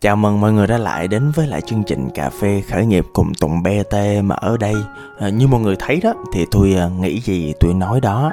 Chào 0.00 0.16
mừng 0.16 0.40
mọi 0.40 0.52
người 0.52 0.66
đã 0.66 0.78
lại 0.78 1.08
đến 1.08 1.30
với 1.30 1.46
lại 1.46 1.60
chương 1.60 1.82
trình 1.82 2.10
cà 2.14 2.30
phê 2.30 2.62
khởi 2.70 2.86
nghiệp 2.86 3.06
cùng 3.12 3.32
Tùng 3.34 3.62
BT 3.62 3.94
mà 4.24 4.34
ở 4.34 4.56
đây 4.56 4.74
à, 5.18 5.28
như 5.28 5.48
mọi 5.48 5.60
người 5.60 5.76
thấy 5.78 6.00
đó 6.00 6.14
thì 6.32 6.46
tôi 6.50 6.74
à, 6.74 6.88
nghĩ 6.88 7.20
gì 7.20 7.54
tôi 7.60 7.74
nói 7.74 8.00
đó. 8.00 8.32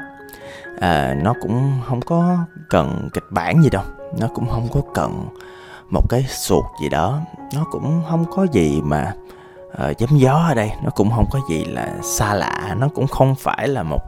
À, 0.79 1.15
nó 1.23 1.33
cũng 1.41 1.71
không 1.86 2.01
có 2.01 2.38
cần 2.70 3.09
kịch 3.13 3.23
bản 3.29 3.63
gì 3.63 3.70
đâu 3.70 3.83
nó 4.20 4.28
cũng 4.28 4.49
không 4.49 4.67
có 4.73 4.81
cần 4.93 5.25
một 5.89 6.09
cái 6.09 6.25
suột 6.29 6.65
gì 6.81 6.89
đó. 6.89 7.20
Nó 7.54 7.66
cũng 7.72 8.04
không 8.10 8.26
có 8.32 8.47
gì 8.52 8.82
mà 8.84 9.13
à, 9.78 9.92
giấm 10.00 10.18
gió 10.18 10.46
ở 10.47 10.54
đây 10.54 10.72
nó 10.84 10.90
cũng 10.90 11.12
không 11.12 11.26
có 11.32 11.40
gì 11.50 11.66
là 11.66 11.96
xa 12.02 12.34
lạ. 12.34 12.76
Nó 12.79 12.88
cũng 12.96 13.08
không 13.08 13.36
phải 13.36 13.68
là 13.68 13.84
một 13.84 14.02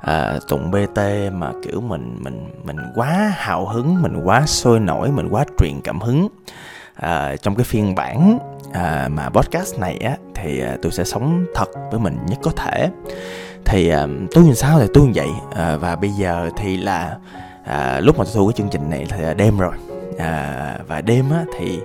à, 0.00 0.38
tụng 0.48 0.70
bt 0.70 0.98
mà 1.32 1.52
kiểu 1.62 1.80
mình 1.80 2.18
mình 2.20 2.50
mình 2.64 2.76
quá 2.94 3.32
hào 3.36 3.66
hứng 3.66 4.02
mình 4.02 4.20
quá 4.24 4.46
sôi 4.46 4.80
nổi 4.80 5.10
mình 5.10 5.28
quá 5.30 5.44
truyền 5.58 5.80
cảm 5.84 6.00
hứng 6.00 6.28
à, 6.94 7.36
trong 7.42 7.54
cái 7.54 7.64
phiên 7.64 7.94
bản 7.94 8.38
à, 8.72 9.08
mà 9.10 9.28
podcast 9.28 9.78
này 9.78 9.98
á 9.98 10.16
thì 10.34 10.60
ờ, 10.60 10.68
à, 10.68 10.76
tôi 10.82 10.92
sẽ 10.92 11.04
sống 11.04 11.46
thật 11.54 11.68
với 11.90 12.00
mình 12.00 12.18
nhất 12.26 12.38
có 12.42 12.50
thể. 12.50 12.90
Thì 13.64 13.88
à, 13.88 14.06
tôi 14.30 14.44
làm 14.44 14.54
sao 14.54 14.80
thì 14.80 14.86
tôi 14.94 15.06
như 15.06 15.12
vậy. 15.14 15.28
À, 15.54 15.76
và 15.76 15.96
bây 15.96 16.10
giờ 16.10 16.50
thì 16.56 16.76
là 16.76 17.16
à, 17.64 18.00
lúc 18.00 18.18
mà 18.18 18.24
tôi 18.24 18.34
thu 18.34 18.46
cái 18.46 18.54
chương 18.56 18.68
trình 18.68 18.90
này 18.90 19.06
thì 19.08 19.22
là 19.22 19.34
đêm 19.34 19.58
rồi. 19.58 19.74
À, 20.18 20.78
và 20.88 21.00
đêm 21.00 21.30
á 21.30 21.44
thì 21.58 21.80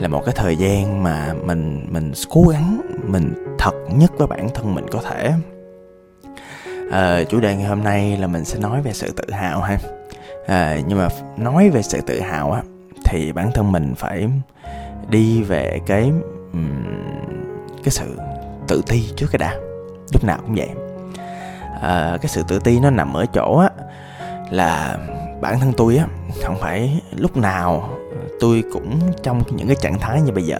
là 0.00 0.08
một 0.08 0.22
cái 0.24 0.34
thời 0.38 0.56
gian 0.56 1.02
mà 1.02 1.34
mình 1.44 1.86
mình 1.90 2.12
cố 2.28 2.42
gắng 2.42 2.80
mình 3.04 3.56
thật 3.58 3.74
nhất 3.92 4.12
với 4.18 4.26
bản 4.26 4.48
thân 4.54 4.74
mình 4.74 4.86
có 4.90 5.00
thể. 5.10 5.32
À, 6.90 7.24
chủ 7.28 7.40
đề 7.40 7.56
ngày 7.56 7.66
hôm 7.66 7.82
nay 7.82 8.16
là 8.16 8.26
mình 8.26 8.44
sẽ 8.44 8.58
nói 8.58 8.82
về 8.82 8.92
sự 8.92 9.12
tự 9.16 9.32
hào 9.32 9.60
ha. 9.60 9.78
À, 10.46 10.78
nhưng 10.86 10.98
mà 10.98 11.08
nói 11.36 11.70
về 11.70 11.82
sự 11.82 12.00
tự 12.00 12.20
hào 12.20 12.52
á 12.52 12.62
thì 13.08 13.32
bản 13.32 13.50
thân 13.54 13.72
mình 13.72 13.94
phải 13.96 14.28
đi 15.10 15.42
về 15.42 15.80
cái 15.86 16.12
cái 17.84 17.90
sự 17.90 18.18
tự 18.68 18.82
ti 18.86 19.04
trước 19.16 19.26
cái 19.32 19.38
đã. 19.38 19.54
Lúc 20.12 20.24
nào 20.24 20.38
cũng 20.46 20.54
vậy. 20.54 20.68
À, 21.82 22.18
cái 22.20 22.28
sự 22.28 22.42
tự 22.48 22.58
ti 22.58 22.80
nó 22.80 22.90
nằm 22.90 23.14
ở 23.14 23.26
chỗ 23.34 23.58
á 23.58 23.70
là 24.50 24.98
bản 25.40 25.60
thân 25.60 25.72
tôi 25.76 25.96
á 25.96 26.06
không 26.44 26.56
phải 26.60 27.02
lúc 27.16 27.36
nào 27.36 27.88
tôi 28.40 28.64
cũng 28.72 29.00
trong 29.22 29.42
những 29.50 29.66
cái 29.66 29.76
trạng 29.76 29.98
thái 29.98 30.20
như 30.20 30.32
bây 30.32 30.44
giờ. 30.44 30.58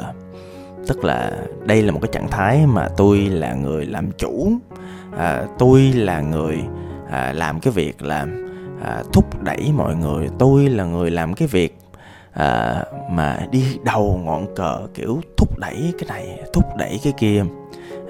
Tức 0.87 1.05
là 1.05 1.33
đây 1.65 1.83
là 1.83 1.93
một 1.93 1.99
cái 2.03 2.11
trạng 2.12 2.29
thái 2.29 2.67
mà 2.67 2.89
tôi 2.97 3.19
là 3.19 3.55
người 3.55 3.87
làm 3.87 4.11
chủ. 4.19 4.53
À, 5.19 5.45
tôi 5.59 5.81
là 5.81 6.21
người 6.21 6.62
à, 7.11 7.33
làm 7.33 7.61
cái 7.61 7.73
việc 7.73 8.03
là 8.03 8.27
à, 8.85 9.03
thúc 9.12 9.43
đẩy 9.43 9.73
mọi 9.77 9.95
người. 9.97 10.29
Tôi 10.39 10.69
là 10.69 10.85
người 10.85 11.11
làm 11.11 11.35
cái 11.35 11.49
việc 11.49 11.78
à, 12.33 12.84
mà 13.11 13.39
đi 13.51 13.79
đầu 13.84 14.21
ngọn 14.25 14.55
cờ 14.57 14.87
kiểu 14.95 15.21
thúc 15.37 15.59
đẩy 15.59 15.93
cái 15.98 16.09
này 16.09 16.41
thúc 16.53 16.65
đẩy 16.79 17.01
cái 17.05 17.12
kia. 17.17 17.45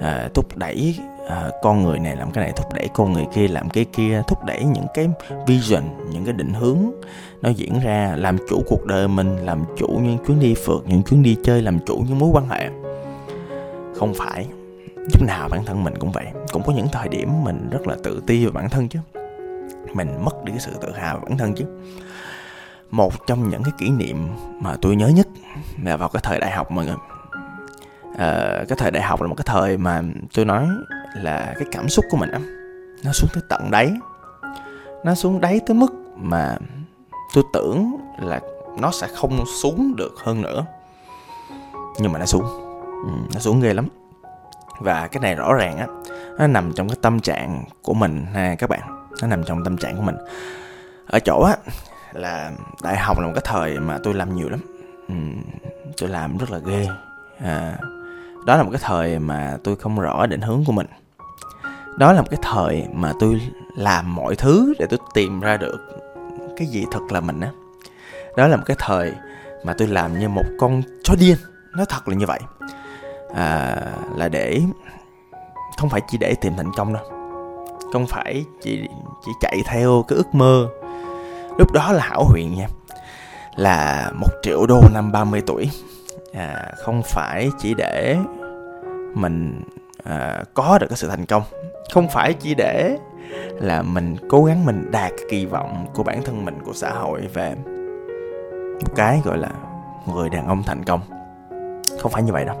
À, 0.01 0.29
thúc 0.33 0.57
đẩy 0.57 0.95
à, 1.29 1.49
con 1.61 1.83
người 1.83 1.99
này 1.99 2.15
làm 2.15 2.31
cái 2.31 2.43
này 2.43 2.53
thúc 2.55 2.73
đẩy 2.73 2.87
con 2.93 3.13
người 3.13 3.25
kia 3.35 3.47
làm 3.47 3.69
cái 3.69 3.85
kia 3.85 4.21
thúc 4.27 4.45
đẩy 4.45 4.63
những 4.63 4.85
cái 4.93 5.09
vision 5.47 5.83
những 6.11 6.25
cái 6.25 6.33
định 6.33 6.53
hướng 6.53 6.77
nó 7.41 7.49
diễn 7.49 7.79
ra 7.79 8.15
làm 8.17 8.37
chủ 8.49 8.63
cuộc 8.67 8.85
đời 8.85 9.07
mình 9.07 9.37
làm 9.37 9.63
chủ 9.77 9.87
những 9.87 10.17
chuyến 10.27 10.39
đi 10.39 10.55
phượt 10.65 10.83
những 10.87 11.03
chuyến 11.03 11.23
đi 11.23 11.37
chơi 11.43 11.61
làm 11.61 11.79
chủ 11.85 12.03
những 12.07 12.19
mối 12.19 12.29
quan 12.33 12.49
hệ. 12.49 12.69
Không 13.95 14.13
phải 14.13 14.47
lúc 14.95 15.23
nào 15.27 15.49
bản 15.49 15.65
thân 15.65 15.83
mình 15.83 15.93
cũng 15.99 16.11
vậy. 16.11 16.25
Cũng 16.51 16.63
có 16.63 16.73
những 16.73 16.87
thời 16.91 17.07
điểm 17.07 17.43
mình 17.43 17.69
rất 17.69 17.87
là 17.87 17.95
tự 18.03 18.23
ti 18.27 18.45
về 18.45 18.51
bản 18.51 18.69
thân 18.69 18.87
chứ. 18.89 18.99
Mình 19.93 20.25
mất 20.25 20.43
đi 20.43 20.51
cái 20.51 20.59
sự 20.59 20.71
tự 20.81 20.91
hào 20.91 21.17
về 21.17 21.23
bản 21.29 21.37
thân 21.37 21.53
chứ 21.55 21.65
một 22.91 23.27
trong 23.27 23.49
những 23.49 23.63
cái 23.63 23.73
kỷ 23.77 23.89
niệm 23.89 24.27
mà 24.61 24.75
tôi 24.81 24.95
nhớ 24.95 25.07
nhất 25.07 25.27
là 25.83 25.97
vào 25.97 26.09
cái 26.09 26.21
thời 26.25 26.39
đại 26.39 26.51
học 26.51 26.71
mọi 26.71 26.85
người. 26.85 26.95
À, 28.17 28.63
cái 28.67 28.77
thời 28.77 28.91
đại 28.91 29.03
học 29.03 29.21
là 29.21 29.27
một 29.27 29.35
cái 29.35 29.45
thời 29.47 29.77
mà 29.77 30.01
tôi 30.33 30.45
nói 30.45 30.67
là 31.15 31.53
cái 31.55 31.67
cảm 31.71 31.89
xúc 31.89 32.05
của 32.09 32.17
mình 32.17 32.31
á 32.31 32.39
nó 33.03 33.11
xuống 33.11 33.29
tới 33.33 33.43
tận 33.49 33.71
đáy. 33.71 33.91
Nó 35.03 35.15
xuống 35.15 35.41
đáy 35.41 35.59
tới 35.67 35.75
mức 35.75 35.93
mà 36.15 36.57
tôi 37.33 37.43
tưởng 37.53 37.97
là 38.19 38.39
nó 38.79 38.91
sẽ 38.91 39.07
không 39.15 39.43
xuống 39.61 39.95
được 39.95 40.13
hơn 40.23 40.41
nữa. 40.41 40.65
Nhưng 41.99 42.11
mà 42.11 42.19
nó 42.19 42.25
xuống. 42.25 42.43
Ừ, 43.05 43.11
nó 43.33 43.39
xuống 43.39 43.61
ghê 43.61 43.73
lắm. 43.73 43.87
Và 44.79 45.07
cái 45.07 45.21
này 45.21 45.35
rõ 45.35 45.53
ràng 45.53 45.77
á 45.77 45.87
nó 46.37 46.47
nằm 46.47 46.73
trong 46.73 46.89
cái 46.89 46.97
tâm 47.01 47.19
trạng 47.19 47.63
của 47.81 47.93
mình 47.93 48.25
ha 48.33 48.55
các 48.55 48.69
bạn. 48.69 49.09
Nó 49.21 49.27
nằm 49.27 49.43
trong 49.43 49.63
tâm 49.63 49.77
trạng 49.77 49.95
của 49.95 50.01
mình. 50.01 50.15
Ở 51.07 51.19
chỗ 51.19 51.43
á 51.43 51.57
là 52.13 52.51
đại 52.83 52.97
học 52.97 53.19
là 53.19 53.27
một 53.27 53.31
cái 53.35 53.43
thời 53.45 53.79
mà 53.79 53.97
tôi 54.03 54.13
làm 54.13 54.35
nhiều 54.35 54.49
lắm. 54.49 54.59
Ừ, 55.07 55.15
tôi 55.97 56.09
làm 56.09 56.37
rất 56.37 56.51
là 56.51 56.57
ghê. 56.57 56.87
À, 57.43 57.77
đó 58.45 58.55
là 58.55 58.63
một 58.63 58.69
cái 58.71 58.81
thời 58.83 59.19
mà 59.19 59.57
tôi 59.63 59.75
không 59.75 59.99
rõ 59.99 60.25
định 60.25 60.41
hướng 60.41 60.65
của 60.65 60.71
mình. 60.71 60.87
Đó 61.97 62.13
là 62.13 62.21
một 62.21 62.27
cái 62.29 62.39
thời 62.43 62.87
mà 62.93 63.13
tôi 63.19 63.41
làm 63.77 64.15
mọi 64.15 64.35
thứ 64.35 64.73
để 64.79 64.85
tôi 64.89 64.99
tìm 65.13 65.39
ra 65.39 65.57
được 65.57 65.77
cái 66.57 66.67
gì 66.67 66.85
thật 66.91 67.01
là 67.09 67.21
mình 67.21 67.39
á. 67.39 67.51
Đó 68.37 68.47
là 68.47 68.57
một 68.57 68.63
cái 68.65 68.77
thời 68.79 69.13
mà 69.63 69.73
tôi 69.77 69.87
làm 69.87 70.19
như 70.19 70.29
một 70.29 70.45
con 70.59 70.81
chó 71.03 71.15
điên. 71.19 71.37
Nó 71.77 71.85
thật 71.85 72.07
là 72.07 72.15
như 72.15 72.25
vậy. 72.25 72.39
À, 73.35 73.77
là 74.15 74.29
để 74.29 74.61
không 75.77 75.89
phải 75.89 76.01
chỉ 76.07 76.17
để 76.17 76.35
tìm 76.41 76.53
thành 76.57 76.71
công 76.77 76.93
đâu. 76.93 77.03
Không 77.93 78.07
phải 78.07 78.45
chỉ 78.61 78.87
chỉ 79.25 79.31
chạy 79.41 79.57
theo 79.65 80.05
cái 80.07 80.17
ước 80.17 80.35
mơ 80.35 80.67
lúc 81.59 81.71
đó 81.71 81.91
là 81.91 82.03
hảo 82.03 82.23
huyền 82.23 82.55
nha 82.55 82.67
là 83.55 84.11
một 84.15 84.29
triệu 84.43 84.65
đô 84.65 84.81
năm 84.93 85.11
30 85.11 85.41
tuổi. 85.47 85.69
À, 86.33 86.71
không 86.77 87.01
phải 87.05 87.49
chỉ 87.59 87.73
để 87.73 88.17
mình 89.13 89.61
à, 90.03 90.43
có 90.53 90.77
được 90.81 90.87
cái 90.89 90.97
sự 90.97 91.07
thành 91.09 91.25
công. 91.25 91.43
Không 91.93 92.07
phải 92.09 92.33
chỉ 92.33 92.55
để 92.55 92.97
là 93.59 93.81
mình 93.81 94.15
cố 94.29 94.43
gắng 94.43 94.65
mình 94.65 94.91
đạt 94.91 95.11
kỳ 95.29 95.45
vọng 95.45 95.85
của 95.93 96.03
bản 96.03 96.21
thân 96.23 96.45
mình 96.45 96.57
của 96.65 96.73
xã 96.73 96.89
hội 96.89 97.21
về 97.33 97.55
một 98.81 98.95
cái 98.95 99.21
gọi 99.25 99.37
là 99.37 99.51
người 100.13 100.29
đàn 100.29 100.47
ông 100.47 100.63
thành 100.63 100.83
công. 100.83 101.01
Không 101.99 102.11
phải 102.11 102.23
như 102.23 102.33
vậy 102.33 102.45
đâu. 102.45 102.55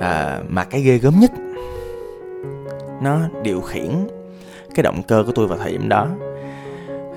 À, 0.00 0.40
mà 0.48 0.64
cái 0.64 0.80
ghê 0.80 0.98
gớm 0.98 1.20
nhất 1.20 1.30
nó 3.02 3.18
điều 3.42 3.60
khiển 3.60 4.08
cái 4.74 4.82
động 4.82 5.02
cơ 5.02 5.22
của 5.26 5.32
tôi 5.34 5.46
vào 5.46 5.58
thời 5.58 5.72
điểm 5.72 5.88
đó 5.88 6.06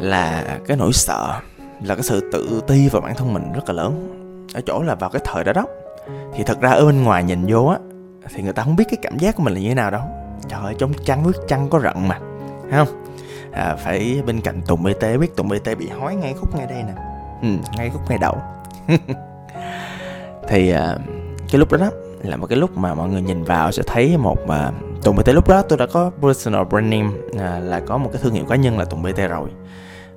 là 0.04 0.60
cái 0.68 0.78
nỗi 0.78 0.94
sợ 0.94 1.40
là 1.84 1.96
cái 1.96 2.04
sự 2.04 2.30
tự 2.32 2.62
ti 2.68 2.90
vào 2.90 3.02
bản 3.02 3.16
thân 3.16 3.34
mình 3.34 3.52
rất 3.54 3.70
là 3.70 3.74
lớn. 3.84 4.20
Ở 4.54 4.62
chỗ 4.62 4.82
là 4.82 4.96
vào 4.96 5.10
cái 5.10 5.22
thời 5.26 5.44
đó 5.44 5.54
đó 5.54 5.66
thì 6.34 6.44
thật 6.44 6.62
ra 6.62 6.70
ở 6.70 6.86
bên 6.86 7.04
ngoài 7.04 7.24
nhìn 7.24 7.46
vô 7.48 7.66
á 7.66 7.78
thì 8.36 8.44
người 8.44 8.54
ta 8.54 8.64
không 8.64 8.76
biết 8.76 8.86
cái 8.90 8.98
cảm 9.02 9.18
giác 9.18 9.36
của 9.36 9.44
mình 9.44 9.54
là 9.54 9.60
như 9.60 9.70
thế 9.70 9.76
nào 9.76 9.92
đâu. 9.92 10.02
Trời 10.50 10.60
ơi 10.64 10.76
trong 10.78 10.94
chăn 11.06 11.24
biết 11.24 11.38
chăn 11.48 11.70
có 11.70 11.80
rận 11.80 12.08
mà 12.08 12.20
thấy 12.72 12.86
không? 12.86 13.04
À, 13.52 13.76
phải 13.76 14.22
bên 14.26 14.42
cạnh 14.42 14.62
tùng 14.68 14.84
bt 14.84 15.20
biết 15.20 15.36
tùng 15.36 15.50
bt 15.50 15.78
bị 15.80 15.90
hói 16.00 16.16
ngay 16.16 16.34
khúc 16.34 16.56
ngay 16.56 16.68
đây 16.68 16.84
nè. 16.84 16.94
Ừ, 17.42 17.48
ngay 17.78 17.90
khúc 17.90 18.02
ngay 18.10 18.18
đầu. 18.18 18.38
Thì 20.48 20.70
à, 20.70 20.98
cái 21.52 21.60
lúc 21.60 21.72
đó 21.72 21.78
đó 21.78 21.90
là 22.24 22.36
một 22.36 22.48
cái 22.48 22.58
lúc 22.58 22.78
mà 22.78 22.94
mọi 22.94 23.10
người 23.10 23.22
nhìn 23.22 23.44
vào 23.44 23.72
sẽ 23.72 23.84
thấy 23.86 24.18
một 24.18 24.48
mà 24.48 24.72
Tùng 25.04 25.16
BT 25.16 25.28
lúc 25.28 25.50
đó 25.50 25.62
tôi 25.62 25.78
đã 25.78 25.86
có 25.86 26.12
personal 26.22 26.64
branding 26.64 27.12
à, 27.40 27.60
là 27.60 27.80
có 27.80 27.98
một 27.98 28.10
cái 28.14 28.22
thương 28.24 28.34
hiệu 28.34 28.46
cá 28.50 28.56
nhân 28.56 28.78
là 28.80 28.86
Tùng 28.86 29.04
BT 29.04 29.18
rồi 29.30 29.50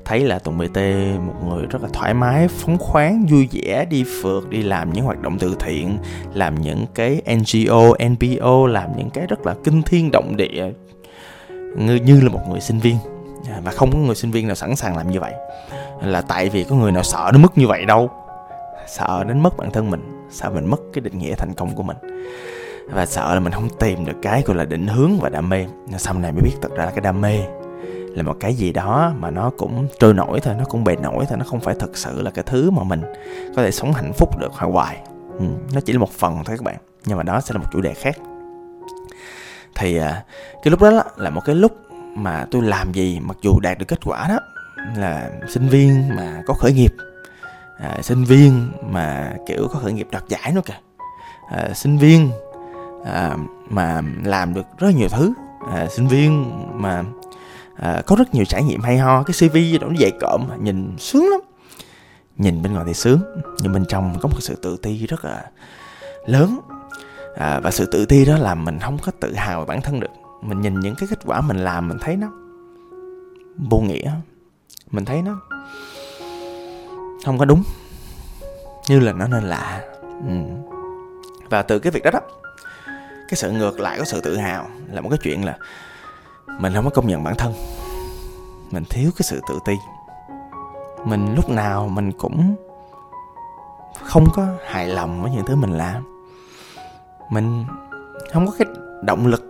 thấy 0.07 0.21
là 0.21 0.39
Tùng 0.39 0.59
BT 0.59 0.79
một 1.27 1.35
người 1.47 1.67
rất 1.67 1.83
là 1.83 1.89
thoải 1.93 2.15
mái, 2.15 2.49
phóng 2.49 2.79
khoáng, 2.79 3.27
vui 3.27 3.49
vẻ, 3.53 3.85
đi 3.91 4.05
phượt, 4.23 4.49
đi 4.49 4.63
làm 4.63 4.93
những 4.93 5.05
hoạt 5.05 5.21
động 5.21 5.39
từ 5.39 5.57
thiện, 5.59 5.99
làm 6.35 6.61
những 6.61 6.85
cái 6.95 7.23
NGO, 7.27 7.95
NPO, 8.09 8.67
làm 8.67 8.97
những 8.97 9.11
cái 9.11 9.27
rất 9.27 9.47
là 9.47 9.55
kinh 9.65 9.83
thiên 9.83 10.11
động 10.13 10.37
địa 10.37 10.71
như, 11.77 11.95
như 11.95 12.21
là 12.21 12.29
một 12.29 12.41
người 12.51 12.61
sinh 12.61 12.79
viên. 12.79 12.97
Và 13.65 13.73
không 13.73 13.93
có 13.93 13.99
người 13.99 14.15
sinh 14.15 14.31
viên 14.31 14.47
nào 14.47 14.57
sẵn 14.57 14.77
sàng 14.77 14.97
làm 14.97 15.11
như 15.11 15.21
vậy. 15.21 15.33
Là 16.03 16.21
tại 16.21 16.49
vì 16.49 16.65
có 16.65 16.77
người 16.77 16.93
nào 16.93 17.03
sợ 17.03 17.31
nó 17.33 17.39
mất 17.39 17.59
như 17.59 17.67
vậy 17.67 17.85
đâu. 17.85 18.11
Sợ 18.89 19.25
đến 19.25 19.41
mất 19.41 19.57
bản 19.57 19.71
thân 19.71 19.91
mình 19.91 20.29
sợ 20.31 20.51
mình 20.51 20.67
mất 20.67 20.81
cái 20.93 21.01
định 21.01 21.19
nghĩa 21.19 21.35
thành 21.35 21.55
công 21.55 21.75
của 21.75 21.83
mình. 21.83 21.97
Và 22.91 23.07
sợ 23.07 23.35
là 23.35 23.41
mình 23.41 23.53
không 23.53 23.69
tìm 23.81 24.05
được 24.05 24.17
cái 24.23 24.43
gọi 24.47 24.57
là 24.57 24.65
định 24.65 24.87
hướng 24.87 25.19
và 25.19 25.29
đam 25.29 25.49
mê. 25.49 25.67
Sau 25.99 26.15
này 26.15 26.33
mới 26.33 26.43
biết 26.43 26.55
thật 26.63 26.73
ra 26.77 26.85
là 26.85 26.91
cái 26.91 27.01
đam 27.01 27.21
mê 27.21 27.41
là 28.17 28.23
một 28.23 28.37
cái 28.41 28.55
gì 28.55 28.73
đó 28.73 29.13
mà 29.19 29.31
nó 29.31 29.51
cũng 29.59 29.89
trôi 29.99 30.15
nổi 30.15 30.41
thôi 30.41 30.55
nó 30.59 30.65
cũng 30.65 30.85
bề 30.85 30.97
nổi 30.97 31.25
thôi 31.29 31.39
nó 31.39 31.45
không 31.45 31.61
phải 31.61 31.75
thật 31.79 31.97
sự 31.97 32.23
là 32.23 32.31
cái 32.31 32.45
thứ 32.47 32.71
mà 32.71 32.83
mình 32.83 33.03
có 33.57 33.63
thể 33.63 33.71
sống 33.71 33.93
hạnh 33.93 34.13
phúc 34.13 34.39
được 34.39 34.53
hoài 34.53 34.73
hoài. 34.73 34.99
Ừ, 35.39 35.45
nó 35.75 35.81
chỉ 35.81 35.93
là 35.93 35.99
một 35.99 36.11
phần 36.11 36.35
thôi 36.45 36.57
các 36.59 36.63
bạn 36.63 36.77
nhưng 37.05 37.17
mà 37.17 37.23
đó 37.23 37.41
sẽ 37.41 37.55
là 37.55 37.61
một 37.61 37.67
chủ 37.73 37.81
đề 37.81 37.95
khác. 37.95 38.19
Thì 39.75 39.97
à, 39.97 40.25
cái 40.63 40.71
lúc 40.71 40.81
đó 40.81 41.03
là 41.17 41.31
một 41.31 41.41
cái 41.45 41.55
lúc 41.55 41.77
mà 42.15 42.47
tôi 42.51 42.63
làm 42.63 42.93
gì 42.93 43.21
mặc 43.21 43.37
dù 43.43 43.61
đạt 43.61 43.79
được 43.79 43.89
kết 43.89 43.99
quả 44.05 44.29
đó 44.29 44.39
là 44.97 45.31
sinh 45.49 45.69
viên 45.69 46.17
mà 46.17 46.43
có 46.47 46.55
khởi 46.55 46.73
nghiệp. 46.73 46.95
À, 47.79 47.99
sinh 48.03 48.25
viên 48.25 48.71
mà 48.91 49.33
kiểu 49.47 49.69
có 49.73 49.79
khởi 49.79 49.93
nghiệp 49.93 50.09
đoạt 50.13 50.25
giải 50.29 50.53
nữa 50.53 50.61
kìa. 50.65 50.81
À, 51.51 51.69
sinh 51.75 51.99
viên 51.99 52.31
à, 53.05 53.37
mà 53.69 54.03
làm 54.25 54.55
được 54.55 54.67
rất 54.79 54.95
nhiều 54.95 55.09
thứ. 55.09 55.33
À, 55.73 55.87
sinh 55.91 56.09
viên 56.09 56.53
mà 56.83 57.05
à, 57.79 58.03
có 58.07 58.17
rất 58.17 58.35
nhiều 58.35 58.45
trải 58.45 58.63
nghiệm 58.63 58.81
hay 58.81 58.99
ho. 58.99 59.23
Cái 59.23 59.49
cv 59.49 59.57
nó 59.81 59.89
dày 60.01 60.13
cộm 60.21 60.49
nhìn 60.61 60.95
sướng 60.99 61.29
lắm. 61.31 61.41
Nhìn 62.37 62.63
bên 62.63 62.73
ngoài 62.73 62.85
thì 62.89 62.95
sướng 62.95 63.21
nhưng 63.59 63.73
bên 63.73 63.85
trong 63.89 64.19
có 64.21 64.29
một 64.29 64.39
sự 64.41 64.57
tự 64.63 64.77
ti 64.83 65.07
rất 65.07 65.25
là 65.25 65.51
lớn. 66.27 66.61
À, 67.37 67.61
và 67.61 67.71
sự 67.71 67.87
tự 67.93 68.07
ti 68.07 68.25
đó 68.25 68.37
làm 68.39 68.65
mình 68.65 68.79
không 68.79 68.99
có 68.99 69.13
tự 69.21 69.35
hào 69.35 69.61
về 69.61 69.67
bản 69.67 69.83
thân 69.83 70.01
được. 70.01 70.11
Mình 70.43 70.61
nhìn 70.61 70.81
những 70.81 70.95
cái 70.95 71.09
kết 71.11 71.19
quả 71.25 71.41
mình 71.41 71.57
làm 71.57 71.89
mình 71.89 71.99
thấy 72.01 72.17
nó 72.17 72.29
vô 73.71 73.79
nghĩa. 73.79 74.11
Mình 74.91 75.05
thấy 75.05 75.23
nó 75.23 75.41
không 77.25 77.39
có 77.39 77.45
đúng 77.45 77.63
như 78.89 79.01
là 79.01 79.13
nó 79.13 79.29
nên 79.29 79.45
lạ. 79.45 79.83
Ừ. 80.29 80.33
và 81.51 81.63
từ 81.63 81.79
cái 81.79 81.91
việc 81.91 82.03
đó 82.05 82.11
đó 82.11 82.21
cái 83.29 83.37
sự 83.37 83.51
ngược 83.51 83.81
lại 83.81 83.99
của 83.99 84.05
sự 84.05 84.21
tự 84.21 84.37
hào 84.37 84.69
là 84.93 85.01
một 85.01 85.09
cái 85.09 85.19
chuyện 85.23 85.45
là 85.45 85.59
mình 86.47 86.73
không 86.75 86.85
có 86.85 86.91
công 86.91 87.07
nhận 87.07 87.25
bản 87.25 87.35
thân. 87.39 87.53
Mình 88.71 88.85
thiếu 88.91 89.11
cái 89.17 89.23
sự 89.23 89.41
tự 89.49 89.59
ti. 89.65 89.75
Mình 91.05 91.35
lúc 91.35 91.49
nào 91.49 91.89
mình 91.89 92.13
cũng 92.13 92.57
không 94.05 94.27
có 94.35 94.47
hài 94.67 94.89
lòng 94.89 95.23
với 95.23 95.31
những 95.31 95.47
thứ 95.47 95.57
mình 95.57 95.73
làm. 95.73 96.05
Mình 97.31 97.65
không 98.33 98.47
có 98.47 98.53
cái 98.59 98.69
động 99.03 99.27
lực 99.27 99.43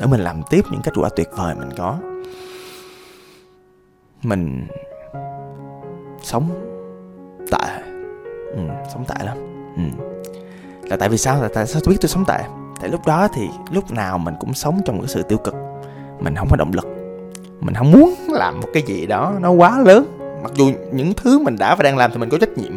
để 0.00 0.06
mình 0.06 0.20
làm 0.20 0.42
tiếp 0.50 0.64
những 0.70 0.82
kết 0.82 0.92
quả 0.96 1.08
tuyệt 1.16 1.28
vời 1.36 1.54
mình 1.54 1.70
có. 1.76 1.98
Mình 4.22 4.66
sống 6.22 6.50
tệ. 7.52 7.82
Ừ, 8.50 8.60
sống 8.92 9.04
tệ 9.08 9.24
lắm. 9.24 9.36
Ừ. 9.76 9.82
là 10.82 10.96
tại 10.96 11.08
vì 11.08 11.18
sao? 11.18 11.42
Là 11.42 11.48
tại 11.54 11.66
sao 11.66 11.82
tôi 11.84 11.92
biết 11.92 11.98
tôi 12.00 12.08
sống 12.08 12.24
tệ? 12.24 12.44
Tại 12.80 12.88
lúc 12.90 13.06
đó 13.06 13.28
thì 13.34 13.48
lúc 13.70 13.90
nào 13.90 14.18
mình 14.18 14.34
cũng 14.40 14.54
sống 14.54 14.80
trong 14.84 14.98
cái 14.98 15.08
sự 15.08 15.22
tiêu 15.22 15.38
cực 15.38 15.54
mình 16.20 16.34
không 16.36 16.48
có 16.50 16.56
động 16.56 16.70
lực. 16.74 16.86
Mình 17.60 17.74
không 17.74 17.92
muốn 17.92 18.14
làm 18.28 18.60
một 18.60 18.68
cái 18.74 18.82
gì 18.86 19.06
đó 19.06 19.34
nó 19.40 19.50
quá 19.50 19.78
lớn. 19.80 20.18
Mặc 20.42 20.52
dù 20.54 20.70
những 20.92 21.12
thứ 21.16 21.38
mình 21.38 21.56
đã 21.58 21.74
và 21.74 21.82
đang 21.82 21.96
làm 21.96 22.10
thì 22.10 22.18
mình 22.18 22.28
có 22.28 22.38
trách 22.38 22.58
nhiệm. 22.58 22.72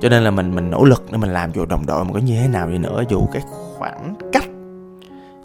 Cho 0.00 0.08
nên 0.08 0.22
là 0.22 0.30
mình 0.30 0.54
mình 0.54 0.70
nỗ 0.70 0.84
lực 0.84 1.02
để 1.10 1.18
mình 1.18 1.30
làm 1.30 1.52
dù 1.52 1.66
đồng 1.66 1.86
đội 1.86 2.04
mà 2.04 2.10
có 2.12 2.18
như 2.18 2.36
thế 2.42 2.48
nào 2.48 2.68
đi 2.68 2.78
nữa. 2.78 3.02
Dù 3.08 3.26
cái 3.32 3.42
khoảng 3.78 4.14
cách 4.32 4.44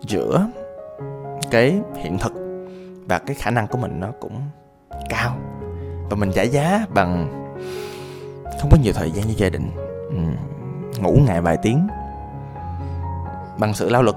giữa 0.02 0.48
cái 1.52 1.82
hiện 1.96 2.18
thực 2.18 2.34
và 3.08 3.20
cái 3.20 3.36
khả 3.36 3.52
năng 3.52 3.68
của 3.68 3.78
mình 3.78 4.00
nó 4.00 4.08
cũng 4.20 4.42
cao. 5.10 5.38
Và 6.10 6.16
mình 6.16 6.32
trả 6.36 6.42
giá 6.42 6.86
bằng 6.94 7.28
không 8.62 8.70
có 8.72 8.78
nhiều 8.84 8.94
thời 8.94 9.12
gian 9.12 9.28
như 9.28 9.34
gia 9.38 9.50
đình. 9.50 9.72
Ừ. 10.10 10.18
ngủ 11.02 11.18
ngày 11.28 11.42
vài 11.42 11.58
tiếng. 11.62 11.88
Bằng 13.58 13.74
sự 13.74 13.90
lao 13.90 14.04
lực 14.04 14.16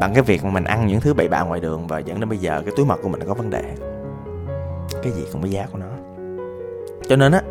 bằng 0.00 0.14
cái 0.14 0.22
việc 0.22 0.44
mà 0.44 0.50
mình 0.50 0.64
ăn 0.64 0.86
những 0.86 1.00
thứ 1.00 1.14
bậy 1.14 1.28
bạ 1.28 1.42
ngoài 1.42 1.60
đường 1.60 1.86
và 1.86 1.98
dẫn 1.98 2.20
đến 2.20 2.28
bây 2.28 2.38
giờ 2.38 2.62
cái 2.64 2.74
túi 2.76 2.86
mật 2.86 2.96
của 3.02 3.08
mình 3.08 3.20
có 3.26 3.34
vấn 3.34 3.50
đề. 3.50 3.62
Cái 5.02 5.12
gì 5.12 5.24
cũng 5.32 5.42
có 5.42 5.48
giá 5.48 5.66
của 5.72 5.78
nó. 5.78 5.86
Cho 7.08 7.16
nên 7.16 7.32
á, 7.32 7.42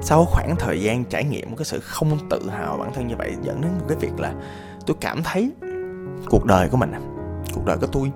sau 0.00 0.24
khoảng 0.24 0.56
thời 0.58 0.82
gian 0.82 1.04
trải 1.04 1.24
nghiệm 1.24 1.50
một 1.50 1.56
cái 1.58 1.64
sự 1.64 1.80
không 1.80 2.18
tự 2.30 2.50
hào 2.50 2.76
bản 2.76 2.92
thân 2.94 3.06
như 3.06 3.14
vậy 3.18 3.36
dẫn 3.42 3.60
đến 3.60 3.70
một 3.78 3.84
cái 3.88 3.96
việc 4.00 4.20
là 4.20 4.32
tôi 4.86 4.96
cảm 5.00 5.22
thấy 5.22 5.52
cuộc 6.30 6.44
đời 6.44 6.68
của 6.68 6.76
mình, 6.76 6.92
cuộc 7.54 7.66
đời 7.66 7.76
của 7.80 7.86
tôi, 7.86 8.12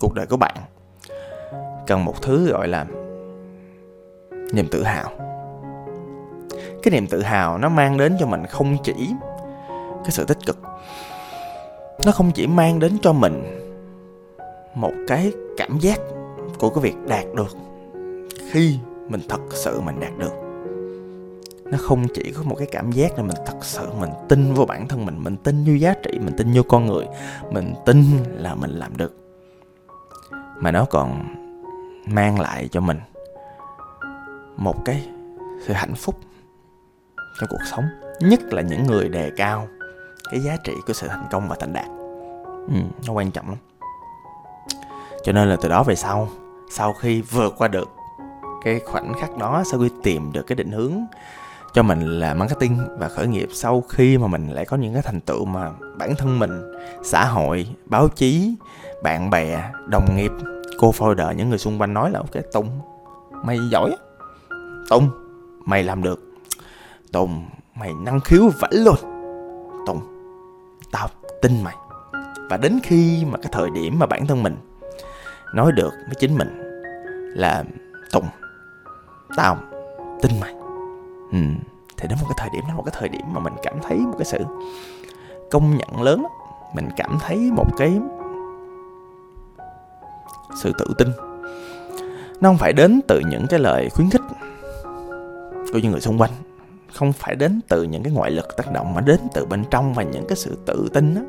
cuộc 0.00 0.14
đời 0.14 0.26
của 0.26 0.36
bạn 0.36 0.56
cần 1.86 2.04
một 2.04 2.22
thứ 2.22 2.50
gọi 2.50 2.68
là 2.68 2.86
niềm 4.52 4.68
tự 4.70 4.82
hào. 4.82 5.10
Cái 6.82 6.92
niềm 6.92 7.06
tự 7.06 7.22
hào 7.22 7.58
nó 7.58 7.68
mang 7.68 7.96
đến 7.96 8.16
cho 8.20 8.26
mình 8.26 8.46
không 8.46 8.76
chỉ 8.82 9.14
cái 10.04 10.10
sự 10.10 10.24
tích 10.24 10.38
cực 10.46 10.58
nó 12.04 12.12
không 12.12 12.30
chỉ 12.34 12.46
mang 12.46 12.78
đến 12.78 12.98
cho 13.02 13.12
mình 13.12 13.42
một 14.74 14.92
cái 15.06 15.32
cảm 15.56 15.78
giác 15.78 16.00
của 16.58 16.70
cái 16.70 16.82
việc 16.82 16.94
đạt 17.08 17.24
được 17.36 17.56
khi 18.50 18.78
mình 19.08 19.20
thật 19.28 19.40
sự 19.50 19.80
mình 19.80 20.00
đạt 20.00 20.12
được. 20.18 20.32
Nó 21.64 21.78
không 21.78 22.06
chỉ 22.14 22.32
có 22.36 22.42
một 22.42 22.54
cái 22.58 22.68
cảm 22.70 22.92
giác 22.92 23.18
là 23.18 23.22
mình 23.22 23.36
thật 23.46 23.56
sự 23.60 23.88
mình 24.00 24.10
tin 24.28 24.54
vào 24.54 24.66
bản 24.66 24.88
thân 24.88 25.06
mình 25.06 25.24
mình 25.24 25.36
tin 25.36 25.64
vô 25.64 25.72
giá 25.72 25.94
trị, 26.02 26.18
mình 26.18 26.34
tin 26.36 26.52
vô 26.54 26.62
con 26.68 26.86
người, 26.86 27.06
mình 27.50 27.74
tin 27.86 28.04
là 28.34 28.54
mình 28.54 28.70
làm 28.70 28.96
được. 28.96 29.16
Mà 30.56 30.70
nó 30.70 30.84
còn 30.84 31.34
mang 32.06 32.40
lại 32.40 32.68
cho 32.72 32.80
mình 32.80 32.98
một 34.56 34.84
cái 34.84 35.08
sự 35.66 35.72
hạnh 35.72 35.94
phúc 35.94 36.14
trong 37.40 37.48
cuộc 37.50 37.64
sống, 37.70 37.84
nhất 38.20 38.40
là 38.52 38.62
những 38.62 38.86
người 38.86 39.08
đề 39.08 39.30
cao 39.36 39.68
cái 40.30 40.40
giá 40.40 40.56
trị 40.64 40.72
của 40.86 40.92
sự 40.92 41.08
thành 41.08 41.26
công 41.30 41.48
và 41.48 41.56
thành 41.60 41.72
đạt. 41.72 41.86
Ừ, 42.68 42.80
nó 43.06 43.12
quan 43.12 43.30
trọng 43.30 43.48
lắm. 43.48 43.58
Cho 45.24 45.32
nên 45.32 45.48
là 45.48 45.56
từ 45.60 45.68
đó 45.68 45.82
về 45.82 45.94
sau 45.94 46.28
sau 46.70 46.92
khi 46.92 47.20
vượt 47.20 47.54
qua 47.58 47.68
được 47.68 47.88
cái 48.64 48.80
khoảnh 48.86 49.12
khắc 49.20 49.36
đó 49.36 49.62
sau 49.70 49.80
khi 49.80 49.88
tìm 50.02 50.32
được 50.32 50.42
cái 50.46 50.56
định 50.56 50.70
hướng 50.70 50.92
cho 51.74 51.82
mình 51.82 52.20
là 52.20 52.34
marketing 52.34 52.78
và 52.98 53.08
khởi 53.08 53.26
nghiệp 53.26 53.48
sau 53.52 53.82
khi 53.88 54.18
mà 54.18 54.26
mình 54.26 54.48
lại 54.50 54.64
có 54.64 54.76
những 54.76 54.92
cái 54.92 55.02
thành 55.02 55.20
tựu 55.20 55.44
mà 55.44 55.70
bản 55.98 56.14
thân 56.18 56.38
mình 56.38 56.72
xã 57.02 57.24
hội 57.24 57.68
báo 57.86 58.08
chí 58.08 58.54
bạn 59.02 59.30
bè 59.30 59.70
đồng 59.86 60.16
nghiệp 60.16 60.32
cô 60.78 60.90
folder 60.90 61.32
những 61.32 61.48
người 61.48 61.58
xung 61.58 61.80
quanh 61.80 61.94
nói 61.94 62.10
là 62.10 62.18
ok 62.18 62.44
tùng 62.52 62.80
mày 63.44 63.58
giỏi 63.70 63.96
tùng 64.88 65.10
mày 65.68 65.84
làm 65.84 66.02
được. 66.02 66.20
Tùng 67.12 67.46
mày 67.74 67.92
năng 68.04 68.20
khiếu 68.20 68.48
vãi 68.60 68.72
luôn. 68.72 68.96
Tùng 69.86 70.00
tao 70.92 71.08
tin 71.42 71.52
mày 71.64 71.74
và 72.50 72.56
đến 72.56 72.78
khi 72.82 73.24
mà 73.24 73.38
cái 73.42 73.52
thời 73.52 73.70
điểm 73.70 73.98
mà 73.98 74.06
bản 74.06 74.26
thân 74.26 74.42
mình 74.42 74.56
nói 75.54 75.72
được 75.72 75.90
với 76.06 76.14
chính 76.18 76.38
mình 76.38 76.48
là 77.36 77.64
tùng, 78.12 78.26
tao 79.36 79.58
tin 80.22 80.32
mày 80.40 80.54
ừ. 81.32 81.38
thì 81.96 82.08
đến 82.08 82.18
một 82.20 82.26
cái 82.28 82.36
thời 82.36 82.48
điểm 82.52 82.62
đó, 82.68 82.74
một 82.74 82.82
cái 82.86 82.94
thời 82.98 83.08
điểm 83.08 83.22
mà 83.32 83.40
mình 83.40 83.52
cảm 83.62 83.74
thấy 83.82 83.98
một 83.98 84.14
cái 84.18 84.24
sự 84.24 84.38
công 85.50 85.76
nhận 85.76 86.02
lớn 86.02 86.26
mình 86.74 86.88
cảm 86.96 87.18
thấy 87.20 87.36
một 87.36 87.66
cái 87.78 88.00
sự 90.62 90.72
tự 90.78 90.94
tin 90.98 91.08
nó 92.40 92.48
không 92.48 92.58
phải 92.58 92.72
đến 92.72 93.00
từ 93.08 93.20
những 93.30 93.46
cái 93.50 93.60
lời 93.60 93.90
khuyến 93.90 94.10
khích 94.10 94.20
của 95.72 95.78
những 95.78 95.92
người 95.92 96.00
xung 96.00 96.18
quanh 96.18 96.30
không 96.92 97.12
phải 97.12 97.36
đến 97.36 97.60
từ 97.68 97.82
những 97.82 98.02
cái 98.02 98.12
ngoại 98.12 98.30
lực 98.30 98.56
tác 98.56 98.72
động 98.72 98.94
mà 98.94 99.00
đến 99.00 99.18
từ 99.34 99.46
bên 99.46 99.64
trong 99.70 99.94
và 99.94 100.02
những 100.02 100.26
cái 100.28 100.36
sự 100.36 100.58
tự 100.66 100.88
tin 100.94 101.14
á, 101.14 101.22